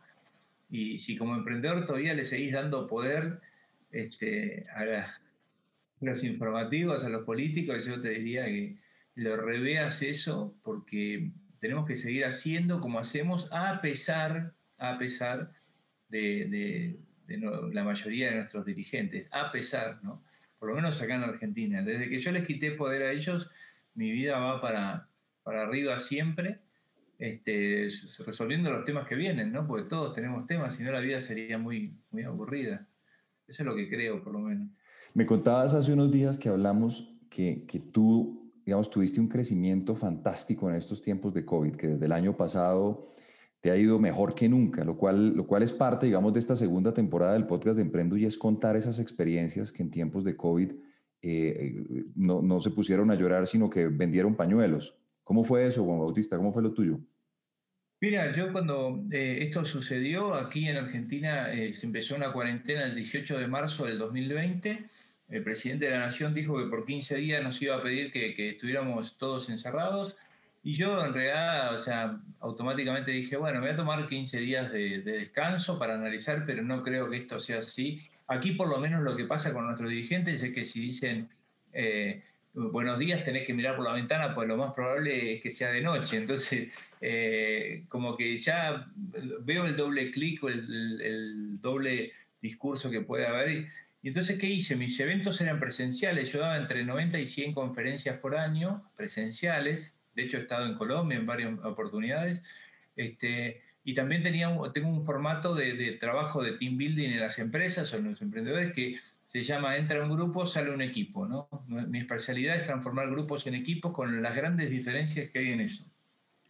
Y 0.69 0.99
si 0.99 1.17
como 1.17 1.35
emprendedor 1.35 1.85
todavía 1.87 2.13
le 2.13 2.25
seguís 2.25 2.53
dando 2.53 2.85
poder 2.85 3.39
este, 3.91 4.65
a, 4.75 5.15
los 6.01 6.23
informativos, 6.23 7.03
a 7.03 7.09
los 7.09 7.23
políticos, 7.23 7.85
yo 7.85 7.99
te 7.99 8.09
diría 8.09 8.45
que 8.45 8.75
lo 9.17 9.35
reveas 9.35 10.03
eso 10.03 10.55
porque 10.63 11.31
tenemos 11.59 11.87
que 11.87 11.97
seguir 11.97 12.23
haciendo 12.23 12.79
como 12.79 12.99
hacemos 12.99 13.49
a 13.51 13.81
pesar, 13.81 14.53
a 14.77 14.97
pesar 14.99 15.51
de, 16.07 16.99
la 17.27 17.83
mayoría 17.83 18.29
de 18.29 18.35
nuestros 18.35 18.63
dirigentes, 18.63 19.27
a 19.31 19.51
pesar, 19.51 19.99
¿no? 20.03 20.23
Por 20.59 20.69
lo 20.69 20.75
menos 20.75 21.01
acá 21.01 21.15
en 21.15 21.23
Argentina. 21.23 21.81
Desde 21.81 22.09
que 22.09 22.19
yo 22.19 22.31
les 22.31 22.45
quité 22.45 22.71
poder 22.71 23.03
a 23.03 23.11
ellos, 23.11 23.49
mi 23.95 24.11
vida 24.11 24.37
va 24.37 24.61
para, 24.61 25.09
para 25.43 25.63
arriba 25.63 25.97
siempre, 25.97 26.59
este, 27.17 27.89
resolviendo 28.23 28.71
los 28.71 28.85
temas 28.85 29.07
que 29.07 29.15
vienen, 29.15 29.51
¿no? 29.51 29.65
Porque 29.65 29.89
todos 29.89 30.13
tenemos 30.13 30.45
temas, 30.45 30.75
si 30.75 30.83
no 30.83 30.91
la 30.91 30.99
vida 30.99 31.19
sería 31.21 31.57
muy, 31.57 31.97
muy 32.11 32.21
aburrida. 32.21 32.87
Eso 33.47 33.63
es 33.63 33.65
lo 33.65 33.75
que 33.75 33.89
creo, 33.89 34.23
por 34.23 34.33
lo 34.33 34.39
menos. 34.39 34.69
Me 35.15 35.25
contabas 35.25 35.73
hace 35.73 35.91
unos 35.91 36.11
días 36.11 36.37
que 36.37 36.49
hablamos 36.49 37.15
que, 37.29 37.65
que 37.67 37.79
tú 37.79 38.46
digamos, 38.67 38.89
tuviste 38.89 39.21
un 39.21 39.29
crecimiento 39.29 39.95
fantástico 39.95 40.69
en 40.69 40.75
estos 40.75 41.01
tiempos 41.01 41.33
de 41.33 41.45
COVID, 41.45 41.77
que 41.77 41.87
desde 41.87 42.05
el 42.05 42.11
año 42.11 42.35
pasado 42.35 43.13
te 43.61 43.71
ha 43.71 43.77
ido 43.77 43.97
mejor 43.97 44.35
que 44.35 44.49
nunca, 44.49 44.83
lo 44.83 44.97
cual, 44.97 45.29
lo 45.29 45.47
cual 45.47 45.63
es 45.63 45.71
parte, 45.71 46.07
digamos, 46.07 46.33
de 46.33 46.39
esta 46.39 46.53
segunda 46.57 46.93
temporada 46.93 47.31
del 47.31 47.47
podcast 47.47 47.77
de 47.77 47.83
Emprendo 47.83 48.17
y 48.17 48.25
es 48.25 48.37
contar 48.37 48.75
esas 48.75 48.99
experiencias 48.99 49.71
que 49.71 49.83
en 49.83 49.89
tiempos 49.89 50.25
de 50.25 50.35
COVID 50.35 50.73
eh, 51.21 51.75
no, 52.13 52.41
no, 52.41 52.59
se 52.59 52.71
pusieron 52.71 53.09
a 53.09 53.15
llorar, 53.15 53.47
sino 53.47 53.69
que 53.69 53.87
vendieron 53.87 54.35
pañuelos. 54.35 54.97
¿Cómo 55.23 55.45
fue 55.45 55.65
eso, 55.65 55.85
Juan 55.85 55.99
Bautista? 55.99 56.35
¿Cómo 56.35 56.51
fue 56.51 56.61
lo 56.61 56.73
tuyo? 56.73 56.99
Mira, 58.01 58.33
yo 58.33 58.51
cuando 58.51 59.01
eh, 59.11 59.37
esto 59.43 59.63
sucedió 59.63 60.33
aquí 60.33 60.67
en 60.67 60.75
Argentina, 60.75 61.53
eh, 61.53 61.73
se 61.73 61.85
empezó 61.85 62.17
una 62.17 62.33
cuarentena 62.33 62.83
el 62.83 62.95
18 62.95 63.39
de 63.39 63.47
marzo 63.47 63.85
del 63.85 63.97
2020 63.97 64.87
el 65.29 65.43
presidente 65.43 65.85
de 65.85 65.91
la 65.91 65.99
Nación 65.99 66.33
dijo 66.33 66.57
que 66.57 66.69
por 66.69 66.85
15 66.85 67.15
días 67.17 67.43
nos 67.43 67.61
iba 67.61 67.75
a 67.75 67.83
pedir 67.83 68.11
que, 68.11 68.49
estuviéramos 68.49 69.17
todos 69.17 69.49
encerrados. 69.49 70.15
Y 70.63 70.73
yo 70.73 71.05
en 71.05 71.13
realidad, 71.13 71.75
o 71.75 71.79
sea, 71.79 72.19
automáticamente 72.39 73.11
dije, 73.11 73.37
bueno, 73.37 73.59
me 73.59 73.67
voy 73.67 73.73
a 73.73 73.77
tomar 73.77 74.07
15 74.07 74.39
días 74.39 74.71
de, 74.71 75.01
descanso 75.01 75.77
para 75.77 75.95
analizar, 75.95 76.45
pero 76.45 76.61
no 76.63 76.83
creo 76.83 77.09
que 77.09 77.17
esto 77.17 77.39
sea 77.39 77.59
así. 77.59 78.01
Aquí 78.27 78.51
por 78.51 78.69
lo 78.69 78.79
menos 78.79 79.03
lo 79.03 79.15
que 79.15 79.25
pasa 79.25 79.53
con 79.53 79.65
nuestros 79.65 79.89
dirigentes 79.89 80.41
es 80.43 80.53
que 80.53 80.65
si 80.65 80.79
dicen 80.79 81.29
eh, 81.71 82.23
buenos 82.53 82.99
días 82.99 83.23
tenés 83.23 83.45
que 83.45 83.53
mirar 83.53 83.75
por 83.75 83.85
la 83.85 83.93
ventana, 83.93 84.33
pues 84.33 84.47
lo 84.47 84.57
más 84.57 84.73
probable 84.73 85.35
es 85.35 85.41
que 85.41 85.51
sea 85.51 85.71
de 85.71 85.81
noche. 85.81 86.17
Entonces, 86.17 86.73
eh, 86.99 87.83
como 87.87 88.17
que 88.17 88.37
ya 88.37 88.87
veo 89.41 89.65
el 89.65 89.75
doble 89.75 90.11
clic 90.11 90.43
o 90.43 90.49
el, 90.49 91.01
el 91.01 91.61
doble 91.61 92.11
discurso 92.41 92.89
que 92.89 93.01
puede 93.01 93.25
haber 93.27 93.67
entonces, 94.07 94.37
¿qué 94.37 94.47
hice? 94.47 94.75
Mis 94.75 94.99
eventos 94.99 95.41
eran 95.41 95.59
presenciales. 95.59 96.31
Yo 96.31 96.39
daba 96.39 96.57
entre 96.57 96.83
90 96.83 97.19
y 97.19 97.25
100 97.25 97.53
conferencias 97.53 98.17
por 98.19 98.37
año, 98.37 98.83
presenciales. 98.95 99.95
De 100.15 100.23
hecho, 100.23 100.37
he 100.37 100.41
estado 100.41 100.65
en 100.65 100.75
Colombia 100.75 101.17
en 101.17 101.25
varias 101.25 101.59
oportunidades. 101.63 102.43
Este, 102.95 103.61
y 103.83 103.93
también 103.93 104.23
tenía, 104.23 104.49
tengo 104.73 104.89
un 104.89 105.05
formato 105.05 105.55
de, 105.55 105.97
trabajo 105.99 106.43
de 106.43 106.53
team 106.53 106.77
building 106.77 107.09
en 107.09 107.19
las 107.19 107.39
empresas 107.39 107.93
o 107.93 107.97
en 107.97 108.05
los 108.05 108.21
emprendedores 108.21 108.73
que 108.73 108.99
se 109.25 109.43
llama 109.43 109.77
entra 109.77 110.03
un 110.03 110.11
grupo, 110.11 110.45
sale 110.45 110.71
un 110.71 110.81
equipo. 110.81 111.25
¿no? 111.25 111.49
Mi 111.67 111.99
especialidad 111.99 112.57
es 112.57 112.65
transformar 112.65 113.09
grupos 113.09 113.47
en 113.47 113.55
equipos 113.55 113.93
con 113.93 114.21
las 114.21 114.35
grandes 114.35 114.69
diferencias 114.69 115.29
que 115.31 115.39
hay 115.39 115.51
en 115.51 115.61
eso. 115.61 115.85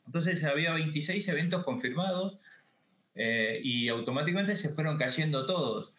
Entonces 0.06 0.44
había 0.44 0.74
26 0.74 1.28
eventos 1.28 1.64
confirmados 1.64 2.40
eh, 3.16 3.60
y 3.64 3.88
automáticamente 3.90 4.56
se 4.56 4.70
fueron 4.70 4.98
cayendo 4.98 5.46
todos. 5.46 5.94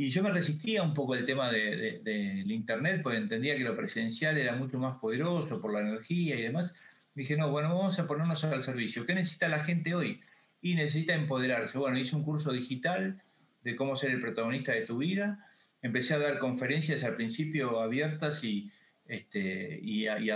Y 0.00 0.08
yo 0.08 0.22
me 0.22 0.30
resistía 0.30 0.82
un 0.82 0.94
poco 0.94 1.12
al 1.12 1.26
tema 1.26 1.52
del 1.52 2.02
de, 2.02 2.44
Internet, 2.46 3.02
porque 3.02 3.18
entendía 3.18 3.54
que 3.54 3.64
lo 3.64 3.76
presencial 3.76 4.38
era 4.38 4.56
mucho 4.56 4.78
más 4.78 4.96
poderoso 4.96 5.60
por 5.60 5.74
la 5.74 5.80
energía 5.80 6.36
y 6.36 6.40
demás. 6.40 6.72
Dije, 7.14 7.36
no, 7.36 7.50
bueno, 7.50 7.68
vamos 7.68 7.98
a 7.98 8.06
ponernos 8.06 8.42
al 8.44 8.62
servicio. 8.62 9.04
¿Qué 9.04 9.14
necesita 9.14 9.46
la 9.48 9.62
gente 9.62 9.94
hoy? 9.94 10.22
Y 10.62 10.74
necesita 10.74 11.12
empoderarse. 11.12 11.76
Bueno, 11.76 11.98
hice 11.98 12.16
un 12.16 12.24
curso 12.24 12.50
digital 12.50 13.20
de 13.62 13.76
cómo 13.76 13.94
ser 13.94 14.12
el 14.12 14.22
protagonista 14.22 14.72
de 14.72 14.86
tu 14.86 14.96
vida. 14.96 15.46
Empecé 15.82 16.14
a 16.14 16.18
dar 16.18 16.38
conferencias 16.38 17.04
al 17.04 17.14
principio 17.14 17.80
abiertas 17.80 18.42
y, 18.42 18.72
este, 19.06 19.80
y, 19.82 20.06
a, 20.06 20.18
y 20.18 20.30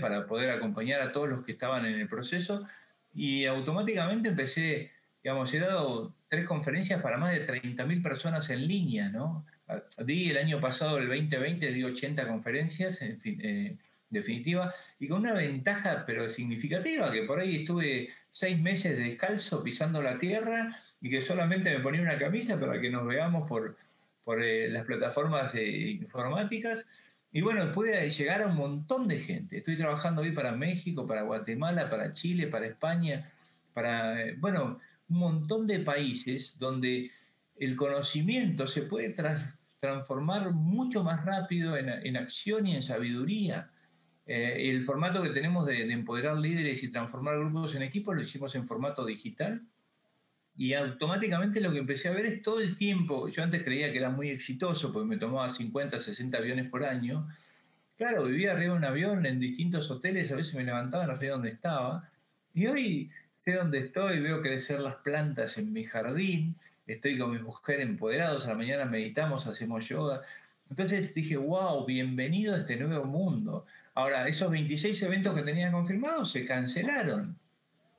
para 0.00 0.26
poder 0.26 0.52
acompañar 0.52 1.02
a 1.02 1.12
todos 1.12 1.28
los 1.28 1.44
que 1.44 1.52
estaban 1.52 1.84
en 1.84 2.00
el 2.00 2.08
proceso. 2.08 2.66
Y 3.14 3.44
automáticamente 3.44 4.30
empecé, 4.30 4.90
digamos, 5.22 5.52
he 5.52 5.58
dado 5.58 6.14
tres 6.32 6.46
conferencias 6.46 7.02
para 7.02 7.18
más 7.18 7.34
de 7.34 7.46
30.000 7.46 8.02
personas 8.02 8.48
en 8.48 8.66
línea, 8.66 9.10
¿no? 9.10 9.44
Di 9.98 10.30
el 10.30 10.38
año 10.38 10.62
pasado, 10.62 10.96
el 10.96 11.06
2020, 11.06 11.70
di 11.70 11.84
80 11.84 12.26
conferencias, 12.26 13.02
en 13.02 13.20
eh, 13.22 13.76
definitiva, 14.08 14.72
y 14.98 15.08
con 15.08 15.20
una 15.20 15.34
ventaja, 15.34 16.04
pero 16.06 16.30
significativa, 16.30 17.12
que 17.12 17.24
por 17.24 17.38
ahí 17.38 17.56
estuve 17.56 18.08
seis 18.30 18.58
meses 18.58 18.96
descalzo 18.96 19.62
pisando 19.62 20.00
la 20.00 20.18
tierra 20.18 20.80
y 21.02 21.10
que 21.10 21.20
solamente 21.20 21.68
me 21.76 21.80
ponía 21.80 22.00
una 22.00 22.16
camisa 22.16 22.58
para 22.58 22.80
que 22.80 22.88
nos 22.88 23.06
veamos 23.06 23.46
por, 23.46 23.76
por 24.24 24.42
eh, 24.42 24.70
las 24.70 24.86
plataformas 24.86 25.54
informáticas. 25.54 26.86
Y 27.30 27.42
bueno, 27.42 27.70
pude 27.72 28.08
llegar 28.08 28.40
a 28.40 28.46
un 28.46 28.56
montón 28.56 29.06
de 29.06 29.18
gente. 29.18 29.58
Estoy 29.58 29.76
trabajando 29.76 30.22
hoy 30.22 30.32
para 30.32 30.52
México, 30.52 31.06
para 31.06 31.24
Guatemala, 31.24 31.90
para 31.90 32.14
Chile, 32.14 32.46
para 32.46 32.64
España, 32.64 33.30
para, 33.74 34.18
eh, 34.22 34.34
bueno, 34.38 34.80
un 35.12 35.18
montón 35.18 35.66
de 35.66 35.80
países 35.80 36.58
donde 36.58 37.10
el 37.56 37.76
conocimiento 37.76 38.66
se 38.66 38.82
puede 38.82 39.14
transformar 39.78 40.52
mucho 40.52 41.04
más 41.04 41.24
rápido 41.24 41.76
en, 41.76 42.16
acción 42.16 42.66
y 42.66 42.74
en 42.74 42.82
sabiduría. 42.82 43.70
Eh, 44.26 44.70
el 44.70 44.82
formato 44.84 45.22
que 45.22 45.30
tenemos 45.30 45.66
de, 45.66 45.82
empoderar 45.92 46.36
líderes 46.38 46.82
y 46.82 46.90
transformar 46.90 47.38
grupos 47.38 47.74
en 47.74 47.82
equipos 47.82 48.16
lo 48.16 48.22
hicimos 48.22 48.54
en 48.54 48.66
formato 48.66 49.04
digital. 49.04 49.62
Y 50.56 50.74
automáticamente 50.74 51.60
lo 51.60 51.72
que 51.72 51.78
empecé 51.78 52.08
a 52.08 52.12
ver 52.12 52.26
es 52.26 52.42
todo 52.42 52.60
el 52.60 52.76
tiempo, 52.76 53.28
yo 53.28 53.42
antes 53.42 53.62
creía 53.62 53.90
que 53.90 53.98
era 53.98 54.10
muy 54.10 54.28
exitoso 54.28 54.92
porque 54.92 55.08
me 55.08 55.16
tomaba 55.16 55.48
50, 55.48 55.98
60 55.98 56.36
aviones 56.36 56.68
por 56.68 56.84
año, 56.84 57.26
claro, 57.96 58.24
vivía 58.24 58.52
arriba 58.52 58.74
de 58.74 58.78
un 58.78 58.84
avión 58.84 59.24
en 59.24 59.40
distintos 59.40 59.90
hoteles, 59.90 60.30
a 60.30 60.36
veces 60.36 60.54
me 60.54 60.64
levantaba, 60.64 61.06
no 61.06 61.14
sabía 61.14 61.32
dónde 61.32 61.48
estaba, 61.48 62.10
y 62.52 62.66
hoy 62.66 63.10
sé 63.44 63.52
dónde 63.54 63.78
estoy, 63.78 64.20
veo 64.20 64.40
crecer 64.40 64.78
las 64.78 64.96
plantas 64.96 65.58
en 65.58 65.72
mi 65.72 65.84
jardín, 65.84 66.54
estoy 66.86 67.18
con 67.18 67.32
mi 67.32 67.40
mujer 67.40 67.80
empoderados, 67.80 68.46
a 68.46 68.50
la 68.50 68.54
mañana 68.54 68.84
meditamos, 68.84 69.46
hacemos 69.48 69.88
yoga. 69.88 70.22
Entonces 70.70 71.12
dije, 71.12 71.36
wow, 71.36 71.84
bienvenido 71.84 72.54
a 72.54 72.58
este 72.58 72.76
nuevo 72.76 73.04
mundo. 73.04 73.66
Ahora, 73.94 74.28
esos 74.28 74.50
26 74.50 75.02
eventos 75.02 75.34
que 75.34 75.42
tenía 75.42 75.72
confirmados 75.72 76.30
se 76.30 76.46
cancelaron. 76.46 77.36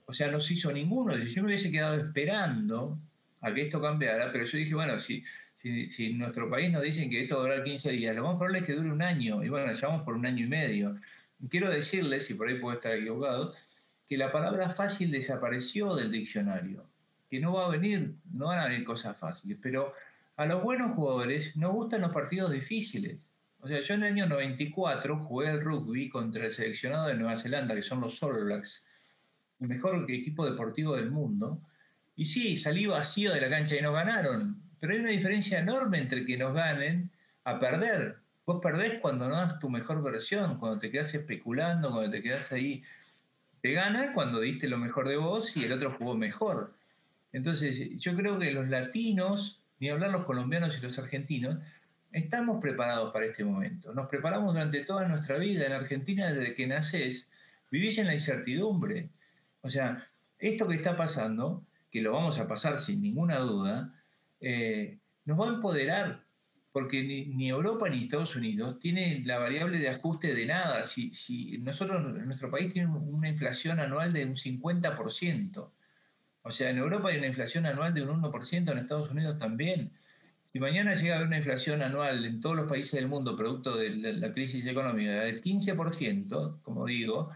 o 0.05 0.13
sea, 0.13 0.29
no 0.29 0.39
se 0.39 0.53
hizo 0.53 0.71
ninguno. 0.71 1.17
Yo 1.17 1.41
me 1.41 1.49
hubiese 1.49 1.71
quedado 1.71 1.95
esperando 1.95 2.97
a 3.41 3.53
que 3.53 3.63
esto 3.63 3.81
cambiara, 3.81 4.31
pero 4.31 4.45
yo 4.45 4.57
dije, 4.57 4.73
bueno, 4.73 4.97
si, 4.99 5.23
si, 5.61 6.05
en 6.05 6.19
nuestro 6.19 6.49
país 6.49 6.71
nos 6.71 6.83
dicen 6.83 7.09
que 7.09 7.21
esto 7.21 7.35
va 7.35 7.41
a 7.41 7.43
durar 7.47 7.63
15 7.65 7.91
días, 7.91 8.15
lo 8.15 8.23
más 8.23 8.35
probable 8.35 8.59
es 8.59 8.65
que 8.65 8.73
dure 8.73 8.91
un 8.91 9.01
año, 9.01 9.43
y 9.43 9.49
bueno, 9.49 9.71
llevamos 9.73 10.03
por 10.03 10.15
un 10.15 10.25
año 10.25 10.45
y 10.45 10.47
medio. 10.47 10.95
Quiero 11.49 11.69
decirles, 11.69 12.29
y 12.31 12.33
por 12.35 12.47
ahí 12.47 12.55
puedo 12.55 12.77
estar 12.77 12.93
equivocado, 12.93 13.53
que 14.07 14.17
la 14.17 14.31
palabra 14.31 14.69
fácil 14.69 15.11
desapareció 15.11 15.95
del 15.95 16.11
diccionario, 16.11 16.85
que 17.29 17.39
no 17.39 17.53
va 17.53 17.65
a 17.65 17.69
venir, 17.69 18.15
no 18.31 18.47
van 18.47 18.59
a 18.59 18.67
venir 18.67 18.83
cosas 18.83 19.17
fáciles, 19.17 19.57
pero 19.61 19.93
a 20.35 20.45
los 20.45 20.63
buenos 20.63 20.95
jugadores 20.95 21.55
nos 21.55 21.73
gustan 21.73 22.01
los 22.01 22.11
partidos 22.11 22.51
difíciles. 22.51 23.25
O 23.59 23.67
sea, 23.67 23.81
yo 23.81 23.93
en 23.93 24.03
el 24.03 24.11
año 24.13 24.27
94 24.27 25.19
jugué 25.19 25.47
al 25.47 25.61
rugby 25.61 26.09
contra 26.09 26.45
el 26.45 26.51
seleccionado 26.51 27.07
de 27.07 27.15
Nueva 27.15 27.37
Zelanda, 27.37 27.75
que 27.75 27.81
son 27.81 28.01
los 28.01 28.21
All 28.21 28.43
Blacks, 28.43 28.83
el 29.61 29.67
mejor 29.69 30.05
equipo 30.09 30.45
deportivo 30.45 30.95
del 30.95 31.11
mundo. 31.11 31.61
Y 32.15 32.25
sí, 32.25 32.57
salí 32.57 32.85
vacío 32.85 33.33
de 33.33 33.39
la 33.39 33.49
cancha 33.49 33.75
y 33.77 33.81
nos 33.81 33.93
ganaron. 33.93 34.57
Pero 34.79 34.93
hay 34.93 34.99
una 34.99 35.11
diferencia 35.11 35.59
enorme 35.59 35.99
entre 35.99 36.25
que 36.25 36.37
nos 36.37 36.53
ganen 36.53 37.09
a 37.45 37.57
perder. 37.57 38.17
Vos 38.45 38.59
perdés 38.61 38.99
cuando 38.99 39.29
no 39.29 39.35
das 39.35 39.57
tu 39.59 39.69
mejor 39.69 40.03
versión, 40.03 40.57
cuando 40.59 40.79
te 40.79 40.91
quedas 40.91 41.13
especulando, 41.13 41.91
cuando 41.91 42.11
te 42.11 42.21
quedas 42.21 42.51
ahí. 42.51 42.83
Te 43.63 43.71
gana 43.71 44.11
cuando 44.13 44.41
diste 44.41 44.67
lo 44.67 44.77
mejor 44.77 45.07
de 45.07 45.15
vos 45.15 45.55
y 45.55 45.63
el 45.63 45.71
otro 45.71 45.95
jugó 45.97 46.17
mejor. 46.17 46.75
Entonces, 47.31 47.97
yo 47.97 48.13
creo 48.13 48.37
que 48.37 48.51
los 48.51 48.67
latinos, 48.67 49.63
ni 49.79 49.89
hablar 49.89 50.11
los 50.11 50.25
colombianos 50.25 50.77
y 50.77 50.81
los 50.81 50.99
argentinos, 50.99 51.59
estamos 52.11 52.59
preparados 52.59 53.13
para 53.13 53.25
este 53.25 53.45
momento. 53.45 53.93
Nos 53.93 54.09
preparamos 54.09 54.53
durante 54.53 54.83
toda 54.83 55.07
nuestra 55.07 55.37
vida. 55.37 55.65
En 55.65 55.71
Argentina, 55.71 56.33
desde 56.33 56.55
que 56.55 56.67
naces, 56.67 57.31
vivís 57.71 57.97
en 57.99 58.07
la 58.07 58.13
incertidumbre. 58.13 59.07
O 59.61 59.69
sea, 59.69 60.09
esto 60.39 60.67
que 60.67 60.75
está 60.75 60.97
pasando, 60.97 61.63
que 61.89 62.01
lo 62.01 62.11
vamos 62.11 62.39
a 62.39 62.49
pasar 62.49 62.79
sin 62.79 63.01
ninguna 63.01 63.37
duda, 63.37 63.93
eh, 64.41 64.97
nos 65.23 65.39
va 65.39 65.45
a 65.45 65.53
empoderar, 65.53 66.25
porque 66.73 67.03
ni, 67.03 67.47
Europa 67.47 67.87
ni 67.87 68.03
Estados 68.03 68.35
Unidos 68.35 68.79
tienen 68.79 69.25
la 69.25 69.37
variable 69.37 69.77
de 69.77 69.89
ajuste 69.89 70.33
de 70.33 70.45
nada. 70.47 70.83
Si, 70.83 71.13
si 71.13 71.59
nosotros, 71.59 72.03
nuestro 72.25 72.49
país 72.49 72.73
tiene 72.73 72.89
una 72.89 73.29
inflación 73.29 73.79
anual 73.79 74.11
de 74.11 74.25
un 74.25 74.35
50%, 74.35 75.69
o 76.45 76.51
sea, 76.51 76.69
en 76.71 76.77
Europa 76.79 77.09
hay 77.09 77.19
una 77.19 77.27
inflación 77.27 77.65
anual 77.65 77.93
de 77.93 78.01
un 78.01 78.21
1%, 78.21 78.71
en 78.71 78.77
Estados 78.77 79.09
Unidos 79.11 79.39
también. 79.39 79.91
Si 80.51 80.59
mañana 80.59 80.93
llega 80.93 81.13
a 81.13 81.17
haber 81.17 81.27
una 81.27 81.37
inflación 81.37 81.81
anual 81.81 82.25
en 82.25 82.41
todos 82.41 82.55
los 82.55 82.67
países 82.67 82.93
del 82.93 83.07
mundo 83.07 83.35
producto 83.35 83.77
de 83.77 83.89
la 83.91 84.31
crisis 84.31 84.65
económica 84.65 85.11
del 85.11 85.41
15%, 85.41 86.61
como 86.63 86.85
digo, 86.85 87.31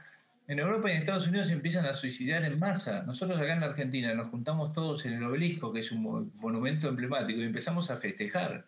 en 0.48 0.60
Europa 0.60 0.90
y 0.90 0.94
en 0.94 1.00
Estados 1.00 1.28
Unidos 1.28 1.48
se 1.48 1.54
empiezan 1.54 1.86
a 1.86 1.94
suicidar 1.94 2.44
en 2.44 2.60
masa. 2.60 3.04
Nosotros 3.04 3.40
acá 3.40 3.54
en 3.54 3.64
Argentina 3.64 4.14
nos 4.14 4.30
juntamos 4.30 4.74
todos 4.74 5.06
en 5.06 5.14
el 5.14 5.24
obelisco, 5.24 5.72
que 5.72 5.80
es 5.82 5.92
un 5.92 6.32
monumento 6.36 6.90
emblemático, 6.90 7.40
y 7.40 7.44
empezamos 7.44 7.92
a 7.92 7.98
festejar. 7.98 8.66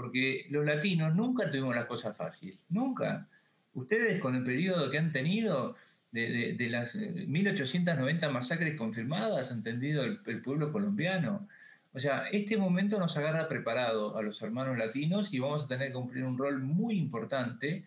Porque 0.00 0.46
los 0.48 0.64
latinos 0.64 1.14
nunca 1.14 1.50
tuvimos 1.50 1.76
las 1.76 1.84
cosas 1.84 2.16
fáciles, 2.16 2.58
nunca. 2.70 3.28
Ustedes 3.74 4.18
con 4.18 4.34
el 4.34 4.42
periodo 4.42 4.90
que 4.90 4.96
han 4.96 5.12
tenido 5.12 5.76
de, 6.10 6.56
las 6.70 6.94
1890 6.94 8.26
eh, 8.26 8.30
masacres 8.30 8.76
confirmadas, 8.76 9.50
han 9.50 9.58
entendido 9.58 10.02
el, 10.04 10.20
el 10.24 10.40
pueblo 10.40 10.72
colombiano. 10.72 11.46
O 11.92 12.00
sea, 12.00 12.28
este 12.32 12.56
momento 12.56 12.98
nos 12.98 13.14
agarra 13.18 13.46
preparado 13.46 14.16
a 14.16 14.22
los 14.22 14.40
hermanos 14.40 14.78
latinos 14.78 15.34
y 15.34 15.38
vamos 15.38 15.64
a 15.64 15.68
tener 15.68 15.88
que 15.88 15.94
cumplir 15.94 16.24
un 16.24 16.38
rol 16.38 16.60
muy 16.60 16.96
importante 16.96 17.84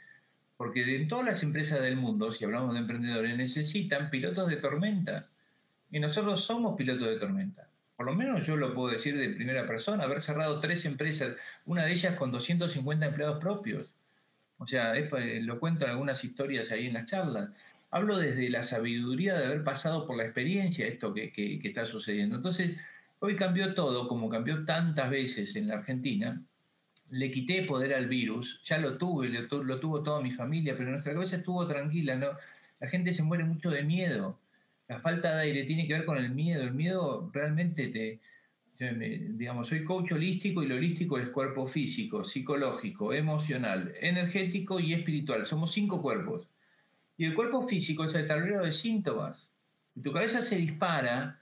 porque 0.56 0.95
en 0.95 1.08
todas 1.08 1.26
las 1.26 1.41
empresas 1.41 1.82
del 1.82 1.95
mundo, 1.95 2.32
si 2.32 2.45
hablamos 2.45 2.73
de 2.73 2.82
emprendedores, 2.82 3.36
necesitan 3.36 4.12
pilotos 4.12 4.47
de 4.49 4.58
tormenta. 4.58 5.30
Y 5.89 5.99
nosotros 5.99 6.45
somos 6.45 6.78
pilotos 6.78 7.08
de 7.08 7.17
tormenta. 7.17 7.67
Por 8.03 8.11
lo 8.11 8.17
menos 8.17 8.45
yo 8.45 8.57
lo 8.57 8.73
puedo 8.73 8.91
decir 8.91 9.17
de 9.17 9.29
primera 9.29 9.65
persona, 9.65 10.03
haber 10.03 10.19
cerrado 10.19 10.59
tres 10.59 10.83
empresas, 10.83 11.37
una 11.65 11.85
de 11.85 11.93
ellas 11.93 12.15
con 12.15 12.33
250 12.33 13.05
empleados 13.05 13.39
propios. 13.39 13.93
O 14.57 14.67
sea, 14.67 14.93
lo 14.93 15.57
cuento 15.57 15.85
en 15.85 15.91
algunas 15.91 16.21
historias 16.21 16.69
ahí 16.71 16.87
en 16.87 16.95
las 16.95 17.05
charlas. 17.05 17.51
Hablo 17.91 18.17
desde 18.17 18.49
la 18.49 18.63
sabiduría 18.63 19.35
de 19.35 19.45
haber 19.45 19.63
pasado 19.63 20.05
por 20.05 20.17
la 20.17 20.25
experiencia 20.25 20.85
esto 20.85 21.13
que, 21.13 21.31
que 21.31 21.61
está 21.63 21.85
sucediendo. 21.85 22.35
Entonces, 22.35 22.77
hoy 23.19 23.37
cambió 23.37 23.73
todo, 23.73 24.09
como 24.09 24.27
cambió 24.27 24.65
tantas 24.65 25.09
veces 25.09 25.55
en 25.55 25.69
la 25.69 25.75
Argentina, 25.75 26.41
le 27.09 27.31
quité 27.31 27.63
poder 27.63 27.93
al 27.93 28.09
virus, 28.09 28.59
ya 28.65 28.79
lo 28.79 28.97
tuve, 28.97 29.29
lo, 29.29 29.79
tuvo 29.79 30.03
toda 30.03 30.19
mi 30.19 30.31
familia, 30.31 30.75
pero 30.77 30.91
nuestra 30.91 31.13
cabeza 31.13 31.37
estuvo 31.37 31.65
tranquila, 31.67 32.17
¿no? 32.17 32.31
La 32.81 32.89
gente 32.89 33.13
se 33.13 33.23
muere 33.23 33.45
mucho 33.45 33.69
de 33.69 33.83
miedo. 33.83 34.37
La 34.87 34.99
falta 34.99 35.35
de 35.35 35.43
aire 35.43 35.63
tiene 35.63 35.87
que 35.87 35.93
ver 35.93 36.05
con 36.05 36.17
el 36.17 36.31
miedo. 36.31 36.63
El 36.63 36.73
miedo 36.73 37.29
realmente 37.33 37.87
te, 37.87 38.19
digamos, 38.79 39.69
soy 39.69 39.83
coach 39.83 40.11
holístico 40.11 40.63
y 40.63 40.67
lo 40.67 40.75
holístico 40.75 41.17
es 41.17 41.29
cuerpo 41.29 41.67
físico, 41.67 42.23
psicológico, 42.23 43.13
emocional, 43.13 43.93
energético 43.99 44.79
y 44.79 44.93
espiritual. 44.93 45.45
Somos 45.45 45.71
cinco 45.71 46.01
cuerpos. 46.01 46.47
Y 47.17 47.25
el 47.25 47.35
cuerpo 47.35 47.67
físico 47.67 48.05
es 48.05 48.13
el 48.15 48.27
tablero 48.27 48.63
de 48.63 48.71
síntomas. 48.71 49.47
tu 50.01 50.11
cabeza 50.11 50.41
se 50.41 50.57
dispara. 50.57 51.39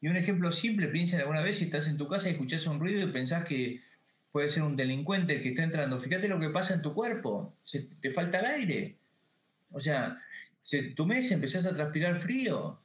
Y 0.00 0.08
un 0.08 0.16
ejemplo 0.16 0.52
simple, 0.52 0.88
piensa 0.88 1.18
alguna 1.18 1.40
vez 1.40 1.58
si 1.58 1.64
estás 1.64 1.88
en 1.88 1.96
tu 1.96 2.06
casa 2.06 2.28
y 2.28 2.32
escuchas 2.32 2.66
un 2.66 2.78
ruido 2.78 3.08
y 3.08 3.10
pensás 3.10 3.44
que 3.44 3.80
puede 4.30 4.50
ser 4.50 4.64
un 4.64 4.76
delincuente 4.76 5.40
que 5.40 5.50
está 5.50 5.62
entrando. 5.62 5.98
Fíjate 5.98 6.28
lo 6.28 6.38
que 6.38 6.50
pasa 6.50 6.74
en 6.74 6.82
tu 6.82 6.92
cuerpo, 6.92 7.54
te 8.00 8.10
falta 8.10 8.40
el 8.40 8.46
aire. 8.46 8.96
O 9.70 9.80
sea, 9.80 10.20
se, 10.62 10.82
tu 10.90 11.06
mes 11.06 11.30
empezás 11.30 11.64
a 11.66 11.74
transpirar 11.74 12.18
frío. 12.18 12.80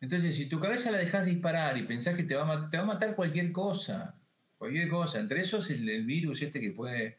Entonces, 0.00 0.34
si 0.34 0.46
tu 0.46 0.58
cabeza 0.58 0.90
la 0.90 0.98
dejas 0.98 1.26
disparar 1.26 1.76
y 1.76 1.82
pensás 1.82 2.14
que 2.14 2.22
te 2.22 2.34
va, 2.34 2.68
a, 2.72 2.84
matar 2.84 3.14
cualquier 3.14 3.52
cosa, 3.52 4.14
cualquier 4.56 4.88
cosa, 4.88 5.20
entre 5.20 5.42
esos 5.42 5.68
el, 5.70 5.88
el 5.88 6.06
virus 6.06 6.42
este 6.42 6.60
que 6.60 6.70
puede 6.70 7.18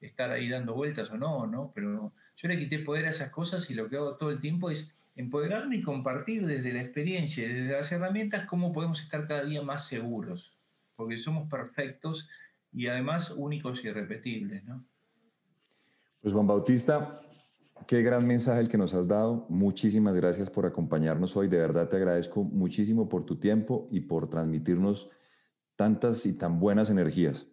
estar 0.00 0.30
ahí 0.30 0.48
dando 0.48 0.74
vueltas 0.74 1.10
o 1.10 1.16
no, 1.16 1.46
¿no? 1.46 1.72
Pero 1.74 2.12
yo 2.36 2.48
le 2.48 2.58
quité 2.58 2.78
poder 2.78 3.06
a 3.06 3.10
esas 3.10 3.30
cosas 3.30 3.70
y 3.70 3.74
lo 3.74 3.88
que 3.88 3.96
hago 3.96 4.16
todo 4.16 4.30
el 4.30 4.40
tiempo 4.40 4.70
es 4.70 4.90
empoderarme 5.14 5.76
y 5.76 5.82
compartir 5.82 6.46
desde 6.46 6.72
la 6.72 6.82
experiencia, 6.82 7.46
desde 7.46 7.72
las 7.72 7.92
herramientas, 7.92 8.46
cómo 8.46 8.72
podemos 8.72 9.00
estar 9.02 9.26
cada 9.28 9.44
día 9.44 9.62
más 9.62 9.86
seguros, 9.86 10.52
porque 10.96 11.18
somos 11.18 11.48
perfectos 11.48 12.28
y 12.72 12.86
además 12.86 13.30
únicos 13.30 13.84
y 13.84 13.88
irrepetibles. 13.88 14.64
¿no? 14.64 14.82
Pues 16.22 16.32
Juan 16.32 16.46
Bautista, 16.46 17.20
qué 17.86 18.02
gran 18.02 18.26
mensaje 18.26 18.60
el 18.60 18.68
que 18.68 18.78
nos 18.78 18.94
has 18.94 19.08
dado. 19.08 19.46
Muchísimas 19.48 20.14
gracias 20.14 20.50
por 20.50 20.66
acompañarnos 20.66 21.36
hoy. 21.36 21.48
De 21.48 21.58
verdad 21.58 21.88
te 21.88 21.96
agradezco 21.96 22.44
muchísimo 22.44 23.08
por 23.08 23.24
tu 23.24 23.38
tiempo 23.38 23.88
y 23.90 24.00
por 24.00 24.28
transmitirnos 24.28 25.10
tantas 25.76 26.26
y 26.26 26.36
tan 26.36 26.60
buenas 26.60 26.90
energías. 26.90 27.48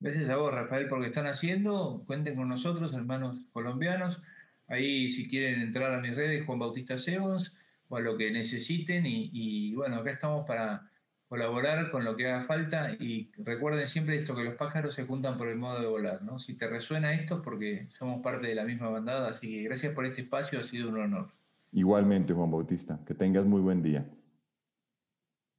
Gracias 0.00 0.28
a 0.28 0.36
vos, 0.36 0.52
Rafael, 0.52 0.88
por 0.88 0.98
lo 0.98 1.02
que 1.02 1.08
están 1.08 1.26
haciendo. 1.26 2.04
Cuenten 2.06 2.36
con 2.36 2.48
nosotros, 2.48 2.94
hermanos 2.94 3.40
colombianos. 3.52 4.20
Ahí, 4.68 5.10
si 5.10 5.28
quieren 5.28 5.60
entrar 5.60 5.92
a 5.92 6.00
mis 6.00 6.14
redes, 6.14 6.46
Juan 6.46 6.58
Bautista 6.58 6.98
Sebos, 6.98 7.52
o 7.88 7.96
a 7.96 8.00
lo 8.00 8.16
que 8.16 8.30
necesiten. 8.30 9.04
y 9.06 9.74
bueno, 9.74 9.96
acá 9.96 10.12
estamos 10.12 10.46
para, 10.46 10.88
colaborar 11.28 11.90
con 11.90 12.04
lo 12.04 12.16
que 12.16 12.26
haga 12.26 12.46
falta 12.46 12.92
y 12.92 13.30
recuerden 13.36 13.86
siempre 13.86 14.18
esto 14.18 14.34
que 14.34 14.44
los 14.44 14.54
pájaros 14.54 14.94
se 14.94 15.04
juntan 15.04 15.36
por 15.36 15.48
el 15.48 15.56
modo 15.56 15.80
de 15.80 15.86
volar, 15.86 16.22
¿no? 16.22 16.38
Si 16.38 16.54
te 16.54 16.66
resuena 16.66 17.12
esto 17.12 17.36
es 17.36 17.40
porque 17.42 17.86
somos 17.90 18.22
parte 18.22 18.46
de 18.46 18.54
la 18.54 18.64
misma 18.64 18.88
bandada, 18.88 19.28
así 19.28 19.48
que 19.50 19.62
gracias 19.64 19.94
por 19.94 20.06
este 20.06 20.22
espacio, 20.22 20.58
ha 20.58 20.64
sido 20.64 20.88
un 20.88 20.98
honor. 20.98 21.30
Igualmente, 21.72 22.32
Juan 22.32 22.50
Bautista, 22.50 22.98
que 23.06 23.14
tengas 23.14 23.44
muy 23.44 23.60
buen 23.60 23.82
día. 23.82 24.06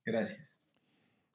Gracias. 0.03 0.41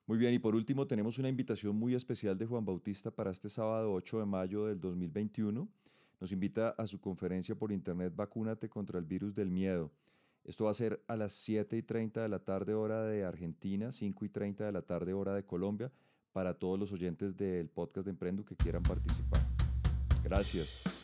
Muy 0.06 0.18
bien, 0.18 0.34
y 0.34 0.40
por 0.40 0.56
último 0.56 0.86
tenemos 0.86 1.18
una 1.18 1.28
invitación 1.28 1.76
muy 1.76 1.94
especial 1.94 2.36
de 2.36 2.44
Juan 2.44 2.64
Bautista 2.64 3.12
para 3.12 3.30
este 3.30 3.48
sábado 3.48 3.92
8 3.92 4.18
de 4.18 4.26
mayo 4.26 4.66
del 4.66 4.80
2021. 4.80 5.68
Nos 6.20 6.32
invita 6.32 6.70
a 6.70 6.86
su 6.86 7.00
conferencia 7.00 7.54
por 7.54 7.70
internet 7.70 8.12
Vacúnate 8.14 8.68
contra 8.68 8.98
el 8.98 9.04
virus 9.04 9.34
del 9.34 9.50
miedo. 9.50 9.92
Esto 10.44 10.64
va 10.64 10.72
a 10.72 10.74
ser 10.74 11.02
a 11.08 11.16
las 11.16 11.32
7 11.32 11.76
y 11.76 11.82
30 11.82 12.22
de 12.22 12.28
la 12.28 12.38
tarde 12.38 12.74
hora 12.74 13.04
de 13.04 13.24
Argentina, 13.24 13.92
5 13.92 14.24
y 14.24 14.28
30 14.28 14.66
de 14.66 14.72
la 14.72 14.82
tarde 14.82 15.14
hora 15.14 15.34
de 15.34 15.44
Colombia, 15.44 15.90
para 16.32 16.54
todos 16.54 16.78
los 16.78 16.92
oyentes 16.92 17.36
del 17.36 17.68
podcast 17.70 18.04
de 18.04 18.10
Emprendo 18.10 18.44
que 18.44 18.56
quieran 18.56 18.82
participar. 18.82 19.40
Gracias. 20.22 21.03